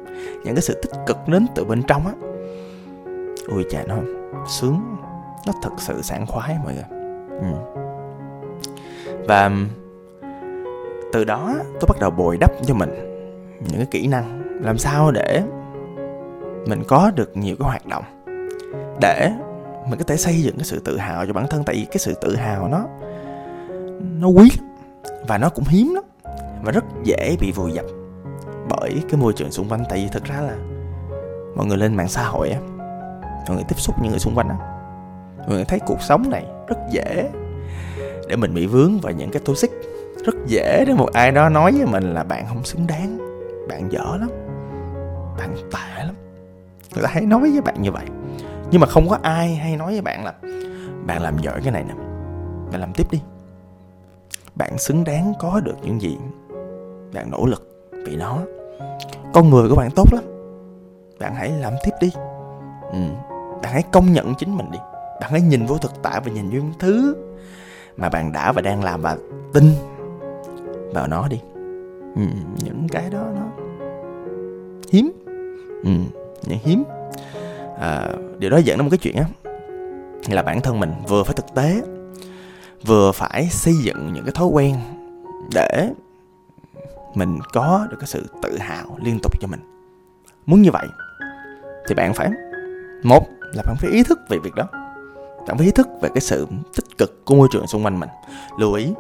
những 0.44 0.56
cái 0.56 0.62
sự 0.62 0.74
tích 0.74 0.92
cực 1.08 1.18
đến 1.28 1.48
từ 1.56 1.66
bên 1.66 1.84
trong 1.84 2.08
á. 2.08 2.14
Ui 3.48 3.66
chà, 3.70 3.84
nó 3.84 3.96
sướng, 4.48 4.82
nó 5.48 5.54
thật 5.64 5.72
sự 5.78 6.02
sảng 6.02 6.26
khoái 6.26 6.56
mọi 6.64 6.74
người. 6.74 7.00
Ừ. 7.42 7.76
và 9.28 9.52
từ 11.14 11.24
đó 11.24 11.56
tôi 11.80 11.88
bắt 11.88 12.00
đầu 12.00 12.12
bồi 12.12 12.38
đắp 12.38 12.52
cho 12.66 12.74
mình 12.74 12.90
những 13.60 13.78
cái 13.78 13.88
kỹ 13.92 14.08
năng 14.08 14.42
làm 14.64 14.78
sao 14.78 15.12
để 15.12 15.44
mình 16.68 16.84
có 16.88 17.12
được 17.16 17.38
nhiều 17.38 17.56
cái 17.60 17.66
hoạt 17.66 17.86
động, 17.86 18.04
để 19.02 19.32
mình 19.90 20.00
có 20.00 20.06
thể 20.08 20.18
xây 20.18 20.42
dựng 20.42 20.56
cái 20.58 20.66
sự 20.66 20.82
tự 20.86 20.98
hào 20.98 21.26
cho 21.26 21.34
bản 21.34 21.48
thân. 21.50 21.64
Tại 21.66 21.76
vì 21.76 21.86
cái 21.86 21.98
sự 21.98 22.14
tự 22.22 22.36
hào 22.36 22.68
nó 22.68 22.86
nó 24.20 24.28
quý 24.28 24.50
và 25.28 25.38
nó 25.38 25.50
cũng 25.50 25.66
hiếm 25.68 25.94
lắm. 25.96 26.04
Và 26.64 26.72
rất 26.72 26.86
dễ 27.04 27.38
bị 27.40 27.52
vùi 27.52 27.72
dập. 27.72 27.86
Bởi 28.70 29.04
cái 29.10 29.20
môi 29.22 29.34
trường 29.34 29.52
xung 29.52 29.70
quanh, 29.70 29.84
tại 29.90 30.00
vì 30.00 30.08
thực 30.12 30.24
ra 30.24 30.42
là 30.42 30.56
mọi 31.56 31.66
người 31.66 31.78
lên 31.78 31.96
mạng 31.96 32.08
xã 32.08 32.24
hội 32.24 32.50
á, 32.50 32.60
mọi 33.48 33.56
người 33.56 33.64
tiếp 33.68 33.76
xúc 33.78 33.96
những 34.02 34.12
người 34.12 34.20
xung 34.20 34.36
quanh 34.36 34.50
á, 34.50 34.56
mọi 35.38 35.48
người 35.50 35.66
thấy 35.66 35.80
cuộc 35.80 36.02
sống 36.02 36.30
này 36.30 36.46
rất 36.68 36.78
dễ 36.92 37.30
để 38.28 38.36
mình 38.36 38.54
bị 38.54 38.66
vướng 38.66 39.00
vào 39.00 39.14
những 39.14 39.32
cái 39.32 39.42
toxic. 39.46 39.72
Rất 40.26 40.36
dễ 40.48 40.84
để 40.88 40.94
một 40.94 41.10
ai 41.14 41.32
đó 41.32 41.50
nói 41.50 41.72
với 41.72 41.86
mình 41.86 42.14
là 42.14 42.24
bạn 42.24 42.46
không 42.48 42.64
xứng 42.64 42.88
đáng, 42.88 43.18
bạn 43.70 43.92
dở 43.92 44.18
lắm, 44.20 44.30
bạn 45.38 45.56
tệ 45.56 46.04
lắm. 46.04 46.16
Người 46.94 47.04
ta 47.04 47.10
hay 47.12 47.26
nói 47.26 47.40
với 47.40 47.62
bạn 47.62 47.82
như 47.82 47.92
vậy. 47.92 48.06
Nhưng 48.72 48.82
mà 48.82 48.88
không 48.88 49.10
có 49.10 49.18
ai 49.22 49.56
hay 49.56 49.78
nói 49.78 49.92
với 49.92 50.02
bạn 50.02 50.26
là 50.26 50.34
bạn 51.06 51.22
làm 51.22 51.38
giỏi 51.38 51.62
cái 51.64 51.72
này 51.72 51.84
nè. 51.84 51.94
Bạn 52.72 52.82
làm 52.82 52.94
tiếp 52.94 53.08
đi 53.12 53.20
bạn 54.56 54.78
xứng 54.78 55.04
đáng 55.04 55.34
có 55.40 55.60
được 55.60 55.76
những 55.84 56.02
gì 56.02 56.18
bạn 57.14 57.32
nỗ 57.32 57.46
lực 57.46 57.90
vì 58.06 58.16
nó 58.16 58.38
con 59.34 59.50
người 59.50 59.70
của 59.70 59.76
bạn 59.76 59.92
tốt 59.96 60.14
lắm 60.14 60.24
bạn 61.20 61.36
hãy 61.36 61.52
làm 61.52 61.74
tiếp 61.84 61.92
đi 62.02 62.12
ừ. 62.92 63.00
bạn 63.64 63.74
hãy 63.74 63.84
công 63.92 64.14
nhận 64.14 64.36
chính 64.36 64.58
mình 64.58 64.72
đi 64.72 64.80
bạn 65.22 65.32
hãy 65.32 65.42
nhìn 65.42 65.66
vô 65.66 65.78
thực 65.78 65.92
tại 66.02 66.22
và 66.26 66.32
nhìn 66.32 66.50
vô 66.50 66.56
những 66.56 66.74
thứ 66.80 67.16
mà 67.98 68.10
bạn 68.10 68.32
đã 68.32 68.52
và 68.52 68.62
đang 68.62 68.84
làm 68.84 69.02
và 69.02 69.18
tin 69.54 69.64
vào 70.94 71.08
nó 71.08 71.28
đi 71.28 71.40
ừ. 72.16 72.22
những 72.64 72.88
cái 72.92 73.10
đó 73.10 73.26
nó 73.36 73.66
hiếm 74.92 75.12
ừ. 75.84 75.92
những 76.48 76.60
hiếm 76.64 76.84
à, 77.80 78.10
điều 78.40 78.50
đó 78.50 78.58
dẫn 78.58 78.78
đến 78.78 78.86
một 78.86 78.90
cái 78.92 78.98
chuyện 78.98 79.16
á 79.16 79.26
là 80.30 80.42
bản 80.42 80.62
thân 80.62 80.80
mình 80.80 80.94
vừa 81.08 81.24
phải 81.24 81.36
thực 81.36 81.56
tế 81.56 81.82
vừa 82.86 83.12
phải 83.12 83.50
xây 83.50 83.74
dựng 83.84 84.14
những 84.14 84.24
cái 84.24 84.32
thói 84.32 84.48
quen 84.48 84.76
để 85.54 85.90
mình 87.16 87.40
có 87.54 87.88
được 87.92 87.98
cái 88.00 88.08
sự 88.08 88.28
tự 88.42 88.58
hào 88.58 88.98
liên 89.04 89.20
tục 89.24 89.42
cho 89.42 89.48
mình. 89.48 89.60
Muốn 90.46 90.62
như 90.62 90.72
vậy 90.72 90.88
thì 91.88 91.96
bạn 91.96 92.14
phải, 92.14 92.30
một 93.04 93.24
là 93.54 93.64
bạn 93.66 93.76
phải 93.80 93.92
ý 93.92 94.04
thức 94.04 94.20
về 94.30 94.38
việc 94.38 94.56
đó. 94.56 94.68
Bạn 95.48 95.58
phải 95.58 95.66
ý 95.66 95.72
thức 95.72 95.88
về 96.02 96.10
cái 96.14 96.22
sự 96.22 96.48
tích 96.76 96.98
cực 96.98 97.26
của 97.26 97.36
môi 97.36 97.48
trường 97.52 97.68
xung 97.68 97.86
quanh 97.86 98.00
mình. 98.00 98.10
Lưu 98.58 98.74
ý, 98.74 98.94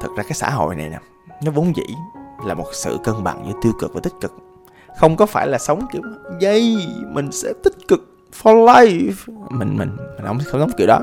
thật 0.00 0.08
ra 0.16 0.22
cái 0.22 0.32
xã 0.32 0.50
hội 0.50 0.76
này 0.76 0.88
nè, 0.88 0.98
nó 1.44 1.50
vốn 1.50 1.76
dĩ 1.76 1.94
là 2.46 2.54
một 2.54 2.66
sự 2.72 2.98
cân 3.04 3.24
bằng 3.24 3.44
giữa 3.46 3.58
tiêu 3.62 3.72
cực 3.80 3.94
và 3.94 4.00
tích 4.00 4.14
cực. 4.20 4.32
Không 5.00 5.16
có 5.16 5.26
phải 5.26 5.46
là 5.46 5.58
sống 5.58 5.86
kiểu 5.92 6.02
dây 6.40 6.76
mình 7.08 7.32
sẽ 7.32 7.52
tích 7.64 7.88
cực 7.88 8.13
for 8.42 8.64
life. 8.64 9.34
Mình 9.50 9.76
mình 9.76 9.96
mình 9.96 10.26
không 10.26 10.38
không 10.44 10.60
sống 10.60 10.70
kiểu 10.76 10.86
đó. 10.86 11.00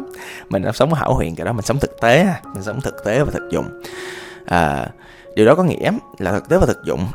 Mình 0.49 0.63
không 0.63 0.73
sống 0.73 0.93
hảo 0.93 1.13
huyền 1.13 1.35
kiểu 1.35 1.45
đó 1.45 1.51
mình 1.51 1.65
sống 1.65 1.79
thực 1.79 2.01
tế 2.01 2.27
mình 2.53 2.63
sống 2.63 2.81
thực 2.81 3.03
tế 3.05 3.23
và 3.23 3.31
thực 3.31 3.49
dụng. 3.51 3.81
À, 4.45 4.87
điều 5.35 5.45
đó 5.45 5.55
có 5.55 5.63
nghĩa 5.63 5.91
là 6.17 6.31
thực 6.31 6.49
tế 6.49 6.57
và 6.57 6.65
thực 6.65 6.83
dụng 6.83 7.07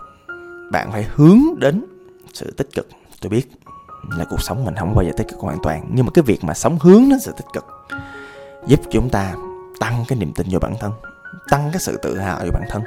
bạn 0.72 0.92
phải 0.92 1.06
hướng 1.14 1.40
đến 1.58 1.84
sự 2.32 2.50
tích 2.56 2.68
cực. 2.74 2.88
Tôi 3.20 3.30
biết 3.30 3.50
là 4.10 4.24
cuộc 4.24 4.42
sống 4.42 4.64
mình 4.64 4.74
không 4.78 4.94
bao 4.94 5.04
giờ 5.04 5.10
tích 5.16 5.28
cực 5.28 5.38
hoàn 5.38 5.58
toàn 5.62 5.88
nhưng 5.92 6.06
mà 6.06 6.10
cái 6.14 6.22
việc 6.22 6.44
mà 6.44 6.54
sống 6.54 6.78
hướng 6.80 7.08
đến 7.08 7.20
sự 7.20 7.32
tích 7.36 7.46
cực 7.52 7.64
giúp 8.66 8.80
chúng 8.90 9.10
ta 9.10 9.34
tăng 9.80 10.04
cái 10.08 10.18
niềm 10.18 10.32
tin 10.32 10.46
vào 10.50 10.60
bản 10.60 10.74
thân 10.80 10.92
tăng 11.48 11.68
cái 11.72 11.80
sự 11.80 11.96
tự 12.02 12.18
hào 12.18 12.36
vào 12.36 12.50
bản 12.52 12.62
thân. 12.70 12.82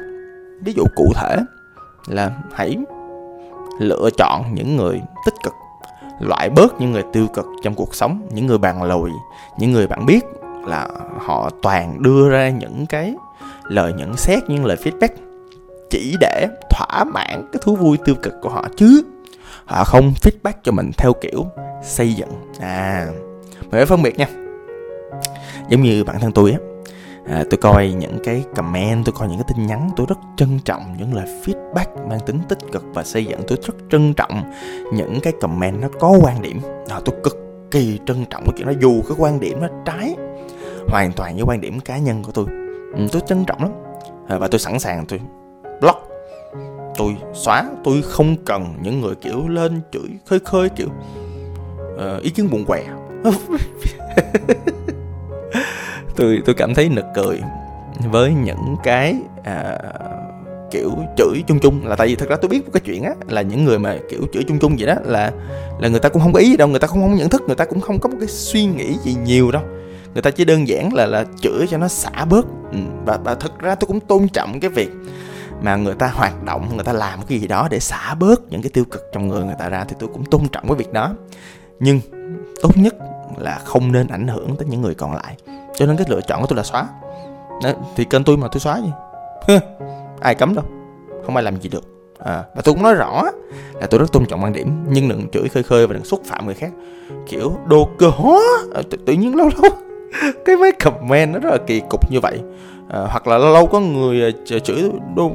Ví 0.64 0.74
dụ 0.74 0.84
cụ 0.96 1.12
thể 1.16 1.38
là 2.08 2.32
hãy 2.54 2.78
lựa 3.80 4.10
chọn 4.18 4.44
những 4.54 4.78
người 4.78 5.02
tích 5.26 5.34
cực 5.44 5.54
loại 6.20 6.50
bớt 6.50 6.82
những 6.82 6.92
người 6.92 7.04
tiêu 7.14 7.28
cực 7.28 7.46
trong 7.64 7.76
cuộc 7.76 7.96
sống, 7.96 8.28
những 8.32 8.48
người 8.48 8.58
bàn 8.58 8.84
lùi, 8.84 9.12
những 9.60 9.72
người 9.72 9.88
bạn 9.88 10.06
biết 10.06 10.26
là 10.66 10.88
họ 11.18 11.50
toàn 11.62 12.04
đưa 12.04 12.30
ra 12.30 12.50
những 12.50 12.86
cái 12.86 13.16
lời 13.64 13.94
nhận 13.94 14.18
xét, 14.18 14.44
những 14.48 14.66
lời 14.66 14.78
feedback 14.84 15.10
chỉ 15.90 16.16
để 16.20 16.48
thỏa 16.70 17.04
mãn 17.04 17.50
cái 17.54 17.62
thú 17.62 17.76
vui 17.76 17.98
tiêu 18.06 18.16
cực 18.24 18.34
của 18.42 18.50
họ 18.50 18.68
chứ 18.78 19.04
họ 19.66 19.84
không 19.84 20.14
feedback 20.22 20.54
cho 20.64 20.72
mình 20.72 20.92
theo 20.98 21.14
kiểu 21.22 21.46
xây 21.84 22.14
dựng. 22.14 22.30
À 22.60 23.08
mình 23.62 23.72
phải 23.72 23.86
phân 23.86 24.02
biệt 24.02 24.18
nha. 24.18 24.28
Giống 25.70 25.82
như 25.82 26.04
bản 26.04 26.20
thân 26.20 26.32
tôi 26.32 26.52
á 26.52 26.58
à, 27.30 27.44
tôi 27.50 27.58
coi 27.58 27.92
những 27.92 28.18
cái 28.24 28.44
comment 28.56 29.06
tôi 29.06 29.14
coi 29.18 29.28
những 29.28 29.38
cái 29.38 29.46
tin 29.48 29.68
nhắn 29.68 29.90
tôi 29.96 30.06
rất 30.10 30.20
trân 30.38 30.60
trọng 30.66 30.96
những 30.98 31.14
lời 31.14 31.28
feedback 31.46 32.08
mang 32.10 32.20
tính 32.26 32.40
tích 32.50 32.60
cực 32.72 32.84
và 32.94 33.04
xây 33.04 33.26
dựng. 33.26 33.42
Tôi 33.48 33.58
rất 33.64 33.74
trân 33.92 34.14
trọng 34.14 34.44
những 34.94 35.20
cái 35.24 35.34
comment 35.42 35.82
nó 35.82 35.88
có 36.00 36.18
quan 36.22 36.42
điểm. 36.42 36.62
À, 36.90 37.00
tôi 37.06 37.16
cực 37.24 37.38
kỳ 37.72 38.00
trân 38.06 38.26
trọng 38.30 38.44
cái 38.46 38.54
chuyện 38.58 38.68
đó. 38.68 38.74
Dù 38.82 39.02
cái 39.08 39.18
quan 39.20 39.40
điểm 39.40 39.62
nó 39.62 39.68
trái 39.86 40.16
hoàn 40.88 41.12
toàn 41.12 41.36
với 41.36 41.44
quan 41.44 41.62
điểm 41.62 41.80
cá 41.80 41.98
nhân 41.98 42.24
của 42.24 42.32
tôi 42.32 42.46
ừ, 42.96 43.08
tôi 43.12 43.22
trân 43.28 43.46
trọng 43.46 43.64
lắm. 43.64 43.72
À, 44.28 44.38
và 44.38 44.48
tôi 44.48 44.60
sẵn 44.60 44.80
sàng 44.80 45.06
tôi 45.06 45.20
block 45.82 46.10
tôi 46.98 47.18
xóa 47.34 47.66
tôi 47.84 48.02
không 48.02 48.36
cần 48.46 48.76
những 48.82 49.02
người 49.02 49.16
kiểu 49.16 49.48
lên 49.48 49.82
chửi 49.92 50.10
khơi 50.26 50.40
khơi 50.40 50.70
kiểu 50.70 50.88
uh, 51.96 52.22
ý 52.22 52.30
kiến 52.30 52.50
buồn 52.52 52.66
què. 52.66 52.84
tôi 56.20 56.42
tôi 56.46 56.56
cảm 56.56 56.74
thấy 56.74 56.90
nực 56.90 57.06
cười 57.16 57.42
với 58.12 58.34
những 58.34 58.76
cái 58.84 59.16
à, 59.44 59.78
kiểu 60.72 60.92
chửi 61.18 61.44
chung 61.48 61.60
chung. 61.60 61.88
Là 61.88 61.96
tại 61.96 62.08
vì 62.08 62.16
thật 62.16 62.30
ra 62.30 62.36
tôi 62.42 62.50
biết 62.50 62.66
một 62.66 62.72
cái 62.74 62.82
chuyện 62.86 63.04
á 63.04 63.12
là 63.28 63.42
những 63.42 63.66
người 63.66 63.80
mà 63.80 63.98
kiểu 64.10 64.22
chửi 64.34 64.44
chung 64.48 64.60
chung 64.60 64.76
vậy 64.80 64.88
đó 64.88 64.96
là 65.04 65.32
là 65.80 65.88
người 65.88 66.00
ta 66.00 66.10
cũng 66.10 66.22
không 66.22 66.34
có 66.34 66.40
ý 66.40 66.50
gì 66.50 66.58
đâu 66.58 66.68
người 66.68 66.80
ta 66.80 66.88
cũng 66.88 67.02
không 67.02 67.16
nhận 67.16 67.30
thức 67.30 67.42
người 67.48 67.56
ta 67.56 67.66
cũng 67.66 67.82
không 67.82 68.00
có 68.00 68.10
một 68.10 68.18
cái 68.20 68.28
suy 68.28 68.66
nghĩ 68.66 68.98
gì 69.04 69.16
nhiều 69.26 69.52
đâu. 69.52 69.62
Người 70.14 70.22
ta 70.22 70.32
chỉ 70.32 70.46
đơn 70.46 70.68
giản 70.68 70.94
là 70.94 71.06
là 71.06 71.26
chửi 71.42 71.68
cho 71.68 71.78
nó 71.78 71.88
xả 71.88 72.26
bớt. 72.30 72.46
Ừ, 72.72 72.80
và 73.06 73.18
và 73.24 73.36
thật 73.36 73.60
ra 73.60 73.76
tôi 73.76 73.88
cũng 73.88 74.00
tôn 74.00 74.28
trọng 74.28 74.60
cái 74.60 74.70
việc 74.70 74.90
mà 75.62 75.76
người 75.76 75.96
ta 75.96 76.08
hoạt 76.08 76.44
động 76.44 76.70
người 76.76 76.84
ta 76.84 76.94
làm 76.94 77.20
cái 77.28 77.40
gì 77.40 77.48
đó 77.48 77.68
để 77.72 77.80
xả 77.80 78.16
bớt 78.20 78.42
những 78.50 78.62
cái 78.62 78.70
tiêu 78.74 78.86
cực 78.92 79.02
trong 79.14 79.28
người 79.28 79.44
người 79.44 79.56
ta 79.60 79.70
ra 79.70 79.84
thì 79.84 79.96
tôi 80.00 80.10
cũng 80.14 80.26
tôn 80.26 80.48
trọng 80.52 80.68
cái 80.68 80.76
việc 80.76 80.94
đó. 80.94 81.14
Nhưng 81.80 82.00
tốt 82.62 82.78
nhất 82.78 82.96
là 83.38 83.60
không 83.66 83.92
nên 83.92 84.08
ảnh 84.08 84.28
hưởng 84.28 84.56
tới 84.56 84.68
những 84.68 84.82
người 84.82 84.94
còn 84.94 85.16
lại 85.16 85.38
cho 85.80 85.86
nên 85.86 85.98
cái 85.98 86.06
lựa 86.10 86.22
chọn 86.22 86.42
của 86.42 86.48
tôi 86.48 86.58
là 86.58 86.64
xóa. 86.64 86.88
Đấy, 87.64 87.74
thì 87.96 88.06
kênh 88.06 88.24
tôi 88.24 88.38
mà 88.38 88.48
tôi 88.52 88.60
xóa 88.60 88.82
gì? 88.82 88.92
Ai 90.20 90.36
cấm 90.36 90.56
đâu 90.56 90.66
không 91.30 91.36
ai 91.36 91.44
làm 91.44 91.62
gì 91.62 91.70
được. 91.70 91.84
À, 92.20 92.44
và 92.56 92.62
tôi 92.62 92.74
cũng 92.74 92.84
nói 92.84 92.94
rõ 92.94 93.24
là 93.74 93.88
tôi 93.88 94.00
rất 94.00 94.12
tôn 94.12 94.26
trọng 94.26 94.44
quan 94.44 94.54
điểm 94.54 94.86
nhưng 94.90 95.10
đừng 95.10 95.30
chửi 95.30 95.50
khơi 95.50 95.64
khơi 95.64 95.88
và 95.88 95.94
đừng 95.94 96.04
xúc 96.04 96.22
phạm 96.26 96.46
người 96.46 96.56
khác. 96.56 96.72
Kiểu 97.28 97.58
đồ 97.66 97.90
cơ 97.98 98.10
hóa. 98.10 98.40
À, 98.76 98.82
tự, 98.90 98.98
tự 99.06 99.14
nhiên 99.14 99.36
lâu 99.36 99.50
lâu 99.62 99.72
cái 100.46 100.58
mấy 100.58 100.72
comment 100.72 101.34
nó 101.34 101.40
rất 101.40 101.50
là 101.50 101.58
kỳ 101.68 101.82
cục 101.90 102.12
như 102.12 102.20
vậy. 102.20 102.40
À, 102.90 103.00
hoặc 103.10 103.28
là 103.28 103.38
lâu 103.38 103.54
lâu 103.54 103.68
có 103.68 103.80
người 103.80 104.22
ờ, 104.22 104.60
chửi 104.60 104.92
đồ 105.16 105.32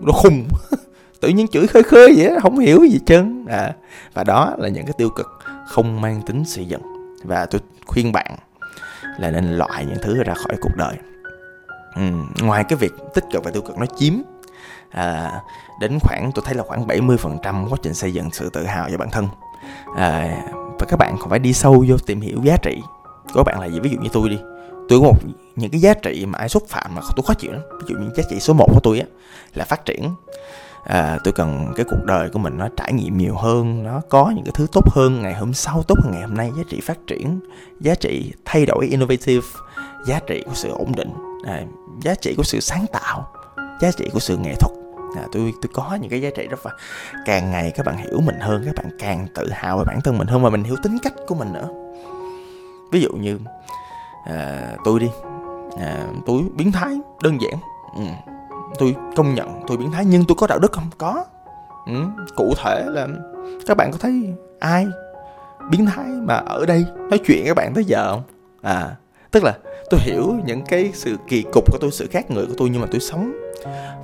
đồ 0.00 0.12
khùng. 0.12 0.44
Tự 1.20 1.28
nhiên 1.28 1.48
chửi 1.48 1.66
khơi 1.66 1.82
khơi 1.82 2.14
vậy 2.16 2.30
không 2.42 2.58
hiểu 2.58 2.84
gì 2.84 3.00
chân. 3.06 3.46
à 3.48 3.74
và 4.14 4.24
đó 4.24 4.54
là 4.58 4.68
những 4.68 4.84
cái 4.84 4.94
tiêu 4.98 5.08
cực 5.08 5.38
không 5.66 6.00
mang 6.00 6.20
tính 6.26 6.44
xây 6.44 6.64
dựng. 6.64 6.82
Và 7.24 7.46
tôi 7.46 7.60
khuyên 7.86 8.12
bạn 8.12 8.36
là 9.18 9.30
nên 9.30 9.58
loại 9.58 9.86
những 9.86 9.98
thứ 10.02 10.22
ra 10.22 10.34
khỏi 10.34 10.56
cuộc 10.60 10.76
đời. 10.76 10.96
Ừ, 11.94 12.02
ngoài 12.40 12.64
cái 12.68 12.76
việc 12.76 12.92
tích 13.14 13.24
cực 13.32 13.44
và 13.44 13.50
tiêu 13.50 13.62
cực 13.62 13.78
nó 13.78 13.86
chiếm 13.86 14.12
à, 14.90 15.40
đến 15.80 15.98
khoảng 16.02 16.30
tôi 16.34 16.44
thấy 16.46 16.54
là 16.54 16.62
khoảng 16.62 16.86
70% 16.86 17.68
quá 17.68 17.78
trình 17.82 17.94
xây 17.94 18.12
dựng 18.12 18.30
sự 18.32 18.50
tự 18.52 18.64
hào 18.64 18.90
cho 18.90 18.98
bản 18.98 19.10
thân. 19.10 19.28
À, 19.96 20.42
và 20.52 20.86
các 20.88 20.98
bạn 20.98 21.16
còn 21.20 21.30
phải 21.30 21.38
đi 21.38 21.52
sâu 21.52 21.84
vô 21.88 21.96
tìm 22.06 22.20
hiểu 22.20 22.38
giá 22.42 22.56
trị 22.62 22.82
của 23.32 23.34
các 23.34 23.42
bạn 23.42 23.60
là 23.60 23.66
gì. 23.66 23.80
Ví 23.80 23.90
dụ 23.90 23.98
như 24.00 24.08
tôi 24.12 24.28
đi 24.28 24.38
tôi 24.88 25.00
có 25.00 25.06
một 25.06 25.18
những 25.56 25.70
cái 25.70 25.80
giá 25.80 25.94
trị 25.94 26.26
mà 26.26 26.38
ai 26.38 26.48
xúc 26.48 26.62
phạm 26.68 26.94
mà 26.94 27.02
tôi 27.16 27.24
khó 27.26 27.34
chịu 27.34 27.52
lắm. 27.52 27.62
Ví 27.78 27.84
dụ 27.88 27.96
như 27.96 28.10
giá 28.16 28.22
trị 28.30 28.40
số 28.40 28.54
1 28.54 28.66
của 28.72 28.80
tôi 28.82 28.98
á 28.98 29.06
là 29.54 29.64
phát 29.64 29.84
triển 29.84 30.14
à, 30.84 31.18
tôi 31.24 31.32
cần 31.32 31.72
cái 31.76 31.86
cuộc 31.90 32.04
đời 32.04 32.30
của 32.30 32.38
mình 32.38 32.58
nó 32.58 32.68
trải 32.76 32.92
nghiệm 32.92 33.18
nhiều 33.18 33.34
hơn 33.36 33.84
nó 33.84 34.00
có 34.08 34.32
những 34.34 34.44
cái 34.44 34.52
thứ 34.54 34.66
tốt 34.72 34.84
hơn 34.90 35.22
ngày 35.22 35.34
hôm 35.34 35.54
sau 35.54 35.82
tốt 35.88 35.98
hơn 36.02 36.12
ngày 36.12 36.22
hôm 36.22 36.34
nay. 36.34 36.50
Giá 36.56 36.62
trị 36.68 36.80
phát 36.80 36.98
triển 37.06 37.40
giá 37.80 37.94
trị 37.94 38.32
thay 38.44 38.66
đổi 38.66 38.86
innovative 38.86 39.46
giá 40.06 40.20
trị 40.26 40.42
của 40.46 40.54
sự 40.54 40.70
ổn 40.70 40.92
định 40.96 41.10
à, 41.44 41.62
giá 42.00 42.14
trị 42.14 42.34
của 42.36 42.42
sự 42.42 42.60
sáng 42.60 42.86
tạo 42.92 43.26
giá 43.80 43.90
trị 43.96 44.08
của 44.12 44.18
sự 44.18 44.36
nghệ 44.36 44.54
thuật. 44.54 44.72
À, 45.16 45.22
tôi 45.32 45.52
tôi 45.62 45.70
có 45.74 45.98
những 46.00 46.10
cái 46.10 46.20
giá 46.20 46.30
trị 46.36 46.46
đó 46.46 46.56
và 46.62 46.70
càng 47.26 47.50
ngày 47.50 47.72
các 47.76 47.86
bạn 47.86 47.96
hiểu 47.96 48.20
mình 48.20 48.40
hơn 48.40 48.62
các 48.66 48.74
bạn 48.76 48.96
càng 48.98 49.26
tự 49.34 49.50
hào 49.52 49.78
về 49.78 49.84
bản 49.86 50.00
thân 50.00 50.18
mình 50.18 50.28
hơn 50.28 50.42
và 50.42 50.50
mình 50.50 50.64
hiểu 50.64 50.76
tính 50.82 50.98
cách 51.02 51.14
của 51.26 51.34
mình 51.34 51.52
nữa. 51.52 51.68
Ví 52.92 53.00
dụ 53.00 53.12
như 53.12 53.38
à, 54.24 54.72
tôi 54.84 55.00
đi 55.00 55.10
à, 55.80 56.06
tôi 56.26 56.42
biến 56.56 56.72
thái 56.72 57.00
đơn 57.22 57.38
giản. 57.40 57.60
Ừ 57.96 58.02
tôi 58.78 58.96
công 59.16 59.34
nhận 59.34 59.62
tôi 59.66 59.76
biến 59.76 59.90
thái 59.92 60.04
nhưng 60.04 60.24
tôi 60.28 60.36
có 60.38 60.46
đạo 60.46 60.58
đức 60.58 60.72
không? 60.72 60.90
Có. 60.98 61.24
Ừ. 61.86 61.92
cụ 62.36 62.52
thể 62.56 62.84
là 62.88 63.08
các 63.66 63.76
bạn 63.76 63.92
có 63.92 63.98
thấy 64.00 64.34
ai 64.58 64.86
biến 65.70 65.86
thái 65.86 66.06
mà 66.06 66.34
ở 66.34 66.66
đây 66.66 66.84
nói 67.10 67.20
chuyện 67.26 67.44
các 67.46 67.56
bạn 67.56 67.72
tới 67.74 67.84
giờ 67.84 68.10
không? 68.10 68.22
À 68.62 68.96
tức 69.32 69.44
là 69.44 69.54
tôi 69.90 70.00
hiểu 70.00 70.34
những 70.44 70.62
cái 70.62 70.90
sự 70.94 71.16
kỳ 71.28 71.44
cục 71.52 71.72
của 71.72 71.78
tôi 71.80 71.90
sự 71.90 72.06
khác 72.10 72.30
người 72.30 72.46
của 72.46 72.54
tôi 72.58 72.70
nhưng 72.70 72.80
mà 72.80 72.88
tôi 72.90 73.00
sống 73.00 73.32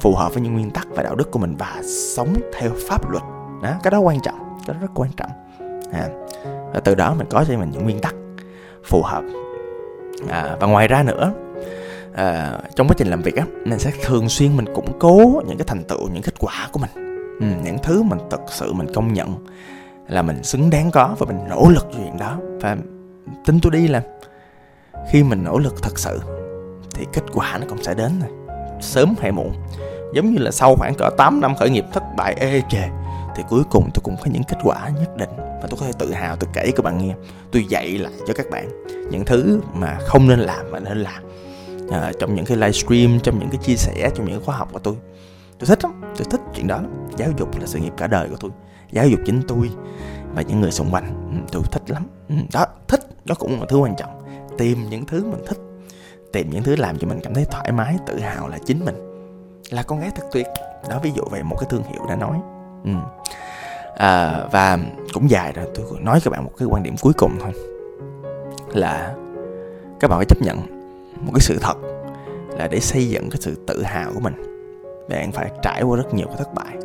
phù 0.01 0.15
hợp 0.15 0.35
với 0.35 0.43
những 0.43 0.53
nguyên 0.53 0.71
tắc 0.71 0.87
và 0.91 1.03
đạo 1.03 1.15
đức 1.15 1.31
của 1.31 1.39
mình 1.39 1.57
và 1.59 1.83
sống 2.17 2.35
theo 2.53 2.71
pháp 2.89 3.11
luật. 3.11 3.23
Đó 3.63 3.75
cái 3.83 3.91
đó 3.91 3.99
quan 3.99 4.21
trọng 4.21 4.39
cái 4.67 4.75
đó 4.75 4.81
rất 4.81 4.89
quan 4.95 5.11
trọng. 5.17 5.31
À, 5.93 6.09
và 6.75 6.81
từ 6.81 6.95
đó 6.95 7.15
mình 7.19 7.27
có 7.31 7.45
cho 7.49 7.59
mình 7.59 7.71
những 7.71 7.85
nguyên 7.85 8.01
tắc 8.01 8.15
phù 8.85 9.03
hợp. 9.03 9.23
À, 10.29 10.57
và 10.61 10.67
ngoài 10.67 10.89
ra 10.89 11.03
nữa 11.03 11.33
à, 12.19 12.59
trong 12.77 12.89
quá 12.89 12.95
trình 12.99 13.09
làm 13.09 13.23
việc 13.23 13.37
á 13.37 13.45
mình 13.65 13.79
sẽ 13.79 13.93
thường 14.03 14.29
xuyên 14.29 14.57
mình 14.57 14.67
củng 14.75 14.99
cố 14.99 15.43
những 15.49 15.59
cái 15.59 15.65
thành 15.67 15.85
tựu 15.85 16.09
những 16.09 16.23
kết 16.23 16.35
quả 16.39 16.69
của 16.73 16.81
mình. 16.81 16.91
Ừ, 17.41 17.47
những 17.65 17.77
thứ 17.83 18.03
mình 18.03 18.19
thật 18.31 18.41
sự 18.49 18.73
mình 18.73 18.93
công 18.95 19.13
nhận 19.13 19.47
là 20.09 20.23
mình 20.23 20.43
xứng 20.45 20.71
đáng 20.71 20.91
có 20.91 21.17
và 21.19 21.27
mình 21.27 21.49
nỗ 21.49 21.69
lực 21.69 21.87
chuyện 21.93 22.19
đó. 22.19 22.39
Và 22.61 22.77
tính 23.47 23.59
tôi 23.63 23.73
đi 23.73 23.89
là 23.89 24.03
khi 25.11 25.23
mình 25.23 25.45
nỗ 25.45 25.59
lực 25.59 25.83
thật 25.83 25.99
sự 25.99 26.21
thì 26.95 27.07
kết 27.13 27.23
quả 27.33 27.59
nó 27.61 27.67
cũng 27.69 27.83
sẽ 27.83 27.95
đến 27.95 28.13
rồi. 28.21 28.31
Sớm 28.81 29.15
hay 29.21 29.33
muộn. 29.33 29.53
Giống 30.15 30.35
như 30.35 30.39
là 30.39 30.51
sau 30.51 30.75
khoảng 30.77 30.95
cỡ 30.99 31.11
8 31.19 31.41
năm 31.41 31.57
khởi 31.57 31.71
nghiệp 31.71 31.85
thất 31.93 32.03
bại 32.17 32.35
ê 32.39 32.63
chề 32.69 32.83
thì 33.37 33.43
cuối 33.49 33.63
cùng 33.71 33.91
tôi 33.95 34.01
cũng 34.05 34.17
có 34.21 34.27
những 34.33 34.45
kết 34.45 34.59
quả 34.63 34.89
nhất 35.01 35.17
định. 35.17 35.31
Và 35.37 35.69
tôi 35.71 35.79
có 35.81 35.87
thể 35.87 35.93
tự 35.99 36.13
hào 36.13 36.37
tôi 36.37 36.51
kể 36.53 36.71
các 36.77 36.83
bạn 36.85 36.99
nghe. 36.99 37.15
Tôi 37.51 37.65
dạy 37.65 37.99
lại 37.99 38.13
cho 38.27 38.35
các 38.35 38.47
bạn 38.51 38.69
những 39.11 39.25
thứ 39.25 39.61
mà 39.75 39.99
không 40.01 40.29
nên 40.29 40.39
làm 40.39 40.71
mà 40.71 40.79
nên 40.79 40.99
làm 40.99 41.23
à, 41.91 42.13
trong 42.19 42.35
những 42.35 42.45
cái 42.45 42.57
livestream 42.57 43.21
trong 43.23 43.39
những 43.39 43.51
cái 43.51 43.61
chia 43.63 43.77
sẻ 43.77 44.11
trong 44.15 44.27
những 44.27 44.35
cái 44.35 44.45
khóa 44.45 44.57
học 44.57 44.69
của 44.73 44.79
tôi. 44.79 44.95
Tôi 45.59 45.67
thích 45.67 45.85
lắm 45.85 46.01
tôi 46.03 46.27
thích 46.31 46.41
chuyện 46.55 46.67
đó 46.67 46.77
lắm. 46.77 47.07
Giáo 47.17 47.31
dục 47.39 47.61
là 47.61 47.67
sự 47.67 47.79
nghiệp 47.79 47.93
cả 47.97 48.07
đời 48.07 48.29
của 48.29 48.37
tôi. 48.41 48.51
Giáo 48.93 49.09
dục 49.09 49.21
chính 49.27 49.43
tôi 49.49 49.71
và 50.35 50.43
những 50.43 50.61
người 50.61 50.71
xung 50.71 50.91
quanh. 50.91 51.31
Ừ, 51.33 51.39
tôi 51.53 51.63
thích 51.73 51.83
lắm. 51.91 52.07
Ừ, 52.29 52.35
đó 52.53 52.67
thích 52.89 53.01
đó 53.25 53.35
cũng 53.39 53.61
là 53.61 53.67
thứ 53.69 53.79
quan 53.79 53.97
trọng. 53.97 54.21
Tìm 54.59 54.91
những 54.91 55.07
thứ 55.07 55.25
mình 55.25 55.45
thích 55.47 55.59
tìm 56.33 56.51
những 56.51 56.63
thứ 56.63 56.77
làm 56.77 56.99
cho 56.99 57.09
mình 57.09 57.21
cảm 57.23 57.35
thấy 57.35 57.45
thoải 57.51 57.73
mái 57.73 57.97
tự 58.07 58.19
hào 58.19 58.49
là 58.49 58.59
chính 58.67 58.85
mình 58.85 58.95
là 59.71 59.83
con 59.83 60.01
gái 60.01 60.11
thật 60.15 60.23
tuyệt. 60.33 60.47
Đó 60.89 60.99
ví 61.03 61.13
dụ 61.17 61.23
về 61.31 61.43
một 61.43 61.57
cái 61.61 61.67
thương 61.71 61.83
hiệu 61.83 62.07
đã 62.09 62.17
nói. 62.17 62.41
Ừ. 62.85 62.91
à, 63.97 64.45
và 64.53 64.79
cũng 65.13 65.31
dài 65.31 65.53
rồi 65.53 65.67
tôi 65.75 65.85
nói 66.01 66.21
các 66.25 66.31
bạn 66.31 66.45
một 66.45 66.53
cái 66.59 66.69
quan 66.69 66.83
điểm 66.83 66.95
cuối 67.01 67.13
cùng 67.17 67.33
thôi. 67.41 67.53
Là 68.69 69.15
các 70.01 70.09
bạn 70.09 70.19
phải 70.19 70.27
chấp 70.29 70.39
nhận 70.43 70.78
một 71.21 71.33
cái 71.35 71.41
sự 71.41 71.59
thật 71.61 71.77
là 72.51 72.69
để 72.69 72.81
xây 72.81 73.09
dựng 73.09 73.31
cái 73.31 73.39
sự 73.41 73.65
tự 73.67 73.83
hào 73.83 74.11
của 74.15 74.21
mình. 74.21 74.35
Bạn 75.09 75.33
phải 75.33 75.51
trải 75.63 75.83
qua 75.83 75.97
rất 75.97 76.15
nhiều 76.15 76.27
cái 76.27 76.37
thất 76.39 76.55
bại. 76.55 76.77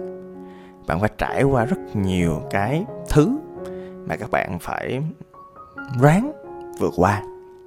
Bạn 0.88 1.00
phải 1.00 1.10
trải 1.18 1.44
qua 1.44 1.66
rất 1.66 1.96
nhiều 1.96 2.42
cái 2.52 2.86
thứ 3.10 3.38
mà 4.08 4.16
các 4.16 4.32
bạn 4.32 4.60
phải 4.60 5.02
ráng 6.02 6.32
vượt 6.80 6.94
qua. 6.96 7.24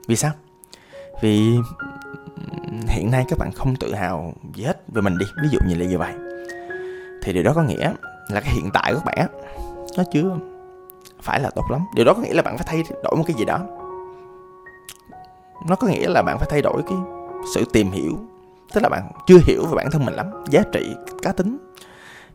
Vì 0.08 0.16
sao? 0.16 0.32
Vì 1.20 1.56
hiện 2.88 3.10
nay 3.10 3.24
các 3.28 3.38
bạn 3.38 3.50
không 3.52 3.76
tự 3.76 3.94
hào 3.94 4.32
gì 4.54 4.64
hết 4.64 4.82
về 4.88 5.02
mình 5.02 5.18
đi. 5.18 5.26
Ví 5.42 5.48
dụ 5.52 5.58
như 5.68 5.74
là 5.74 5.86
như 5.86 5.98
vậy. 5.98 6.12
Thì 7.22 7.32
điều 7.32 7.42
đó 7.42 7.52
có 7.54 7.62
nghĩa 7.62 7.92
là 8.28 8.40
cái 8.40 8.52
hiện 8.54 8.70
tại 8.74 8.92
của 8.94 9.00
các 9.04 9.14
bạn 9.16 9.28
nó 9.96 10.04
chưa 10.12 10.38
phải 11.22 11.40
là 11.40 11.50
tốt 11.50 11.64
lắm. 11.70 11.80
Điều 11.94 12.04
đó 12.04 12.12
có 12.14 12.22
nghĩa 12.22 12.34
là 12.34 12.42
bạn 12.42 12.58
phải 12.58 12.66
thay 12.70 12.82
đổi 13.04 13.16
một 13.16 13.24
cái 13.26 13.36
gì 13.38 13.44
đó 13.44 13.60
nó 15.68 15.76
có 15.76 15.86
nghĩa 15.86 16.08
là 16.08 16.22
bạn 16.22 16.38
phải 16.38 16.48
thay 16.50 16.62
đổi 16.62 16.82
cái 16.86 16.98
sự 17.54 17.64
tìm 17.72 17.90
hiểu. 17.90 18.18
Tức 18.74 18.82
là 18.82 18.88
bạn 18.88 19.10
chưa 19.26 19.38
hiểu 19.46 19.66
về 19.66 19.76
bản 19.76 19.90
thân 19.90 20.04
mình 20.04 20.14
lắm, 20.14 20.26
giá 20.50 20.62
trị, 20.72 20.94
cá 21.22 21.32
tính. 21.32 21.58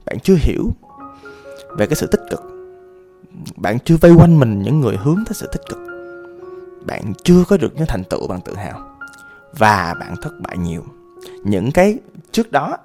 Bạn 0.06 0.20
chưa 0.20 0.36
hiểu 0.40 0.64
về 1.78 1.88
cái 1.88 1.96
sự 1.96 2.08
tích 2.08 2.22
cực. 2.30 2.44
Bạn 3.56 3.80
chưa 3.80 3.98
vây 3.98 4.12
quanh 4.12 4.40
mình 4.40 4.62
những 4.62 4.80
người 4.80 4.98
hướng 4.98 5.24
tới 5.26 5.34
sự 5.34 5.50
tích 5.52 5.62
cực. 5.70 5.80
Bạn 6.86 7.14
chưa 7.24 7.44
có 7.48 7.58
được 7.58 7.74
những 7.76 7.88
thành 7.88 8.04
tựu 8.04 8.28
bạn 8.28 8.42
tự 8.42 8.56
hào. 8.56 8.82
Và 9.58 9.96
bạn 10.00 10.16
thất 10.22 10.32
bại 10.40 10.58
nhiều. 10.58 10.84
Những 11.44 11.72
cái 11.72 11.98
trước 12.32 12.52
đó 12.52 12.78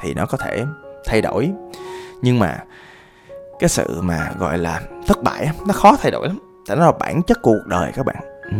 thì 0.00 0.14
nó 0.14 0.26
có 0.26 0.38
thể 0.38 0.64
thay 1.04 1.22
đổi. 1.22 1.52
Nhưng 2.22 2.38
mà 2.38 2.64
cái 3.58 3.68
sự 3.68 4.00
mà 4.00 4.32
gọi 4.38 4.58
là 4.58 4.82
thất 5.06 5.22
bại 5.22 5.50
nó 5.66 5.72
khó 5.72 5.96
thay 6.00 6.10
đổi 6.10 6.28
lắm. 6.28 6.38
Tại 6.66 6.76
nó 6.76 6.86
là 6.86 6.92
bản 6.92 7.22
chất 7.22 7.38
cuộc 7.42 7.66
đời 7.66 7.92
các 7.94 8.06
bạn 8.06 8.33
ừ, 8.50 8.56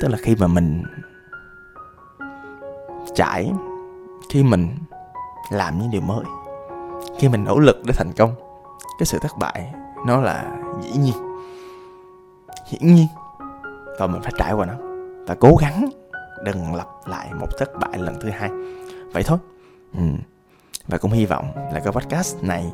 tức 0.00 0.08
là 0.08 0.18
khi 0.22 0.36
mà 0.36 0.46
mình 0.46 0.82
trải 3.14 3.52
khi 4.30 4.42
mình 4.42 4.68
làm 5.50 5.78
những 5.78 5.90
điều 5.90 6.00
mới 6.00 6.24
khi 7.18 7.28
mình 7.28 7.44
nỗ 7.44 7.58
lực 7.58 7.76
để 7.84 7.94
thành 7.96 8.12
công 8.16 8.34
cái 8.98 9.06
sự 9.06 9.18
thất 9.18 9.38
bại 9.38 9.72
nó 10.06 10.20
là 10.20 10.58
dĩ 10.82 10.90
nhiên. 10.98 11.14
Hiển 12.66 12.94
nhiên. 12.94 13.06
Và 13.98 14.06
mình 14.06 14.22
phải 14.22 14.32
trải 14.38 14.52
qua 14.52 14.66
nó. 14.66 14.74
Và 15.26 15.34
cố 15.34 15.56
gắng 15.60 15.90
đừng 16.44 16.74
lặp 16.74 16.86
lại 17.06 17.28
một 17.40 17.46
thất 17.58 17.70
bại 17.80 17.98
lần 17.98 18.20
thứ 18.20 18.30
hai. 18.30 18.50
Vậy 19.12 19.22
thôi. 19.22 19.38
Ừ. 19.94 20.02
và 20.88 20.98
cũng 20.98 21.10
hy 21.10 21.26
vọng 21.26 21.52
là 21.72 21.80
cái 21.80 21.92
podcast 21.92 22.42
này 22.42 22.72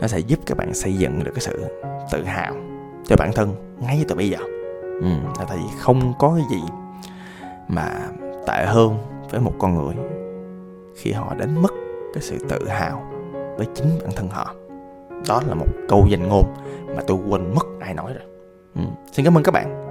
nó 0.00 0.06
sẽ 0.06 0.18
giúp 0.18 0.38
các 0.46 0.58
bạn 0.58 0.74
xây 0.74 0.94
dựng 0.94 1.24
được 1.24 1.30
cái 1.34 1.40
sự 1.40 1.64
tự 2.10 2.24
hào 2.24 2.54
cho 3.06 3.16
bản 3.16 3.30
thân 3.34 3.76
ngay 3.80 4.04
từ 4.08 4.14
bây 4.14 4.28
giờ 4.28 4.38
ừ. 5.00 5.06
là 5.38 5.44
tại 5.48 5.58
vì 5.58 5.78
không 5.78 6.12
có 6.18 6.34
cái 6.36 6.44
gì 6.50 6.62
mà 7.68 8.08
tệ 8.46 8.64
hơn 8.66 8.96
với 9.30 9.40
một 9.40 9.52
con 9.58 9.74
người 9.74 9.94
khi 10.96 11.12
họ 11.12 11.34
đánh 11.34 11.62
mất 11.62 11.70
cái 12.14 12.22
sự 12.22 12.38
tự 12.48 12.68
hào 12.68 13.02
với 13.32 13.66
chính 13.74 13.98
bản 14.02 14.10
thân 14.16 14.28
họ 14.28 14.54
đó 15.28 15.42
là 15.48 15.54
một 15.54 15.66
câu 15.88 16.06
danh 16.08 16.28
ngôn 16.28 16.44
mà 16.86 17.02
tôi 17.06 17.18
quên 17.28 17.54
mất 17.54 17.66
ai 17.80 17.94
nói 17.94 18.12
rồi 18.12 18.24
ừ. 18.74 18.82
xin 19.12 19.24
cảm 19.24 19.36
ơn 19.36 19.42
các 19.42 19.54
bạn 19.54 19.86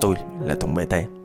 tôi 0.00 0.14
là 0.40 0.54
tùng 0.60 0.74
bt 0.74 1.19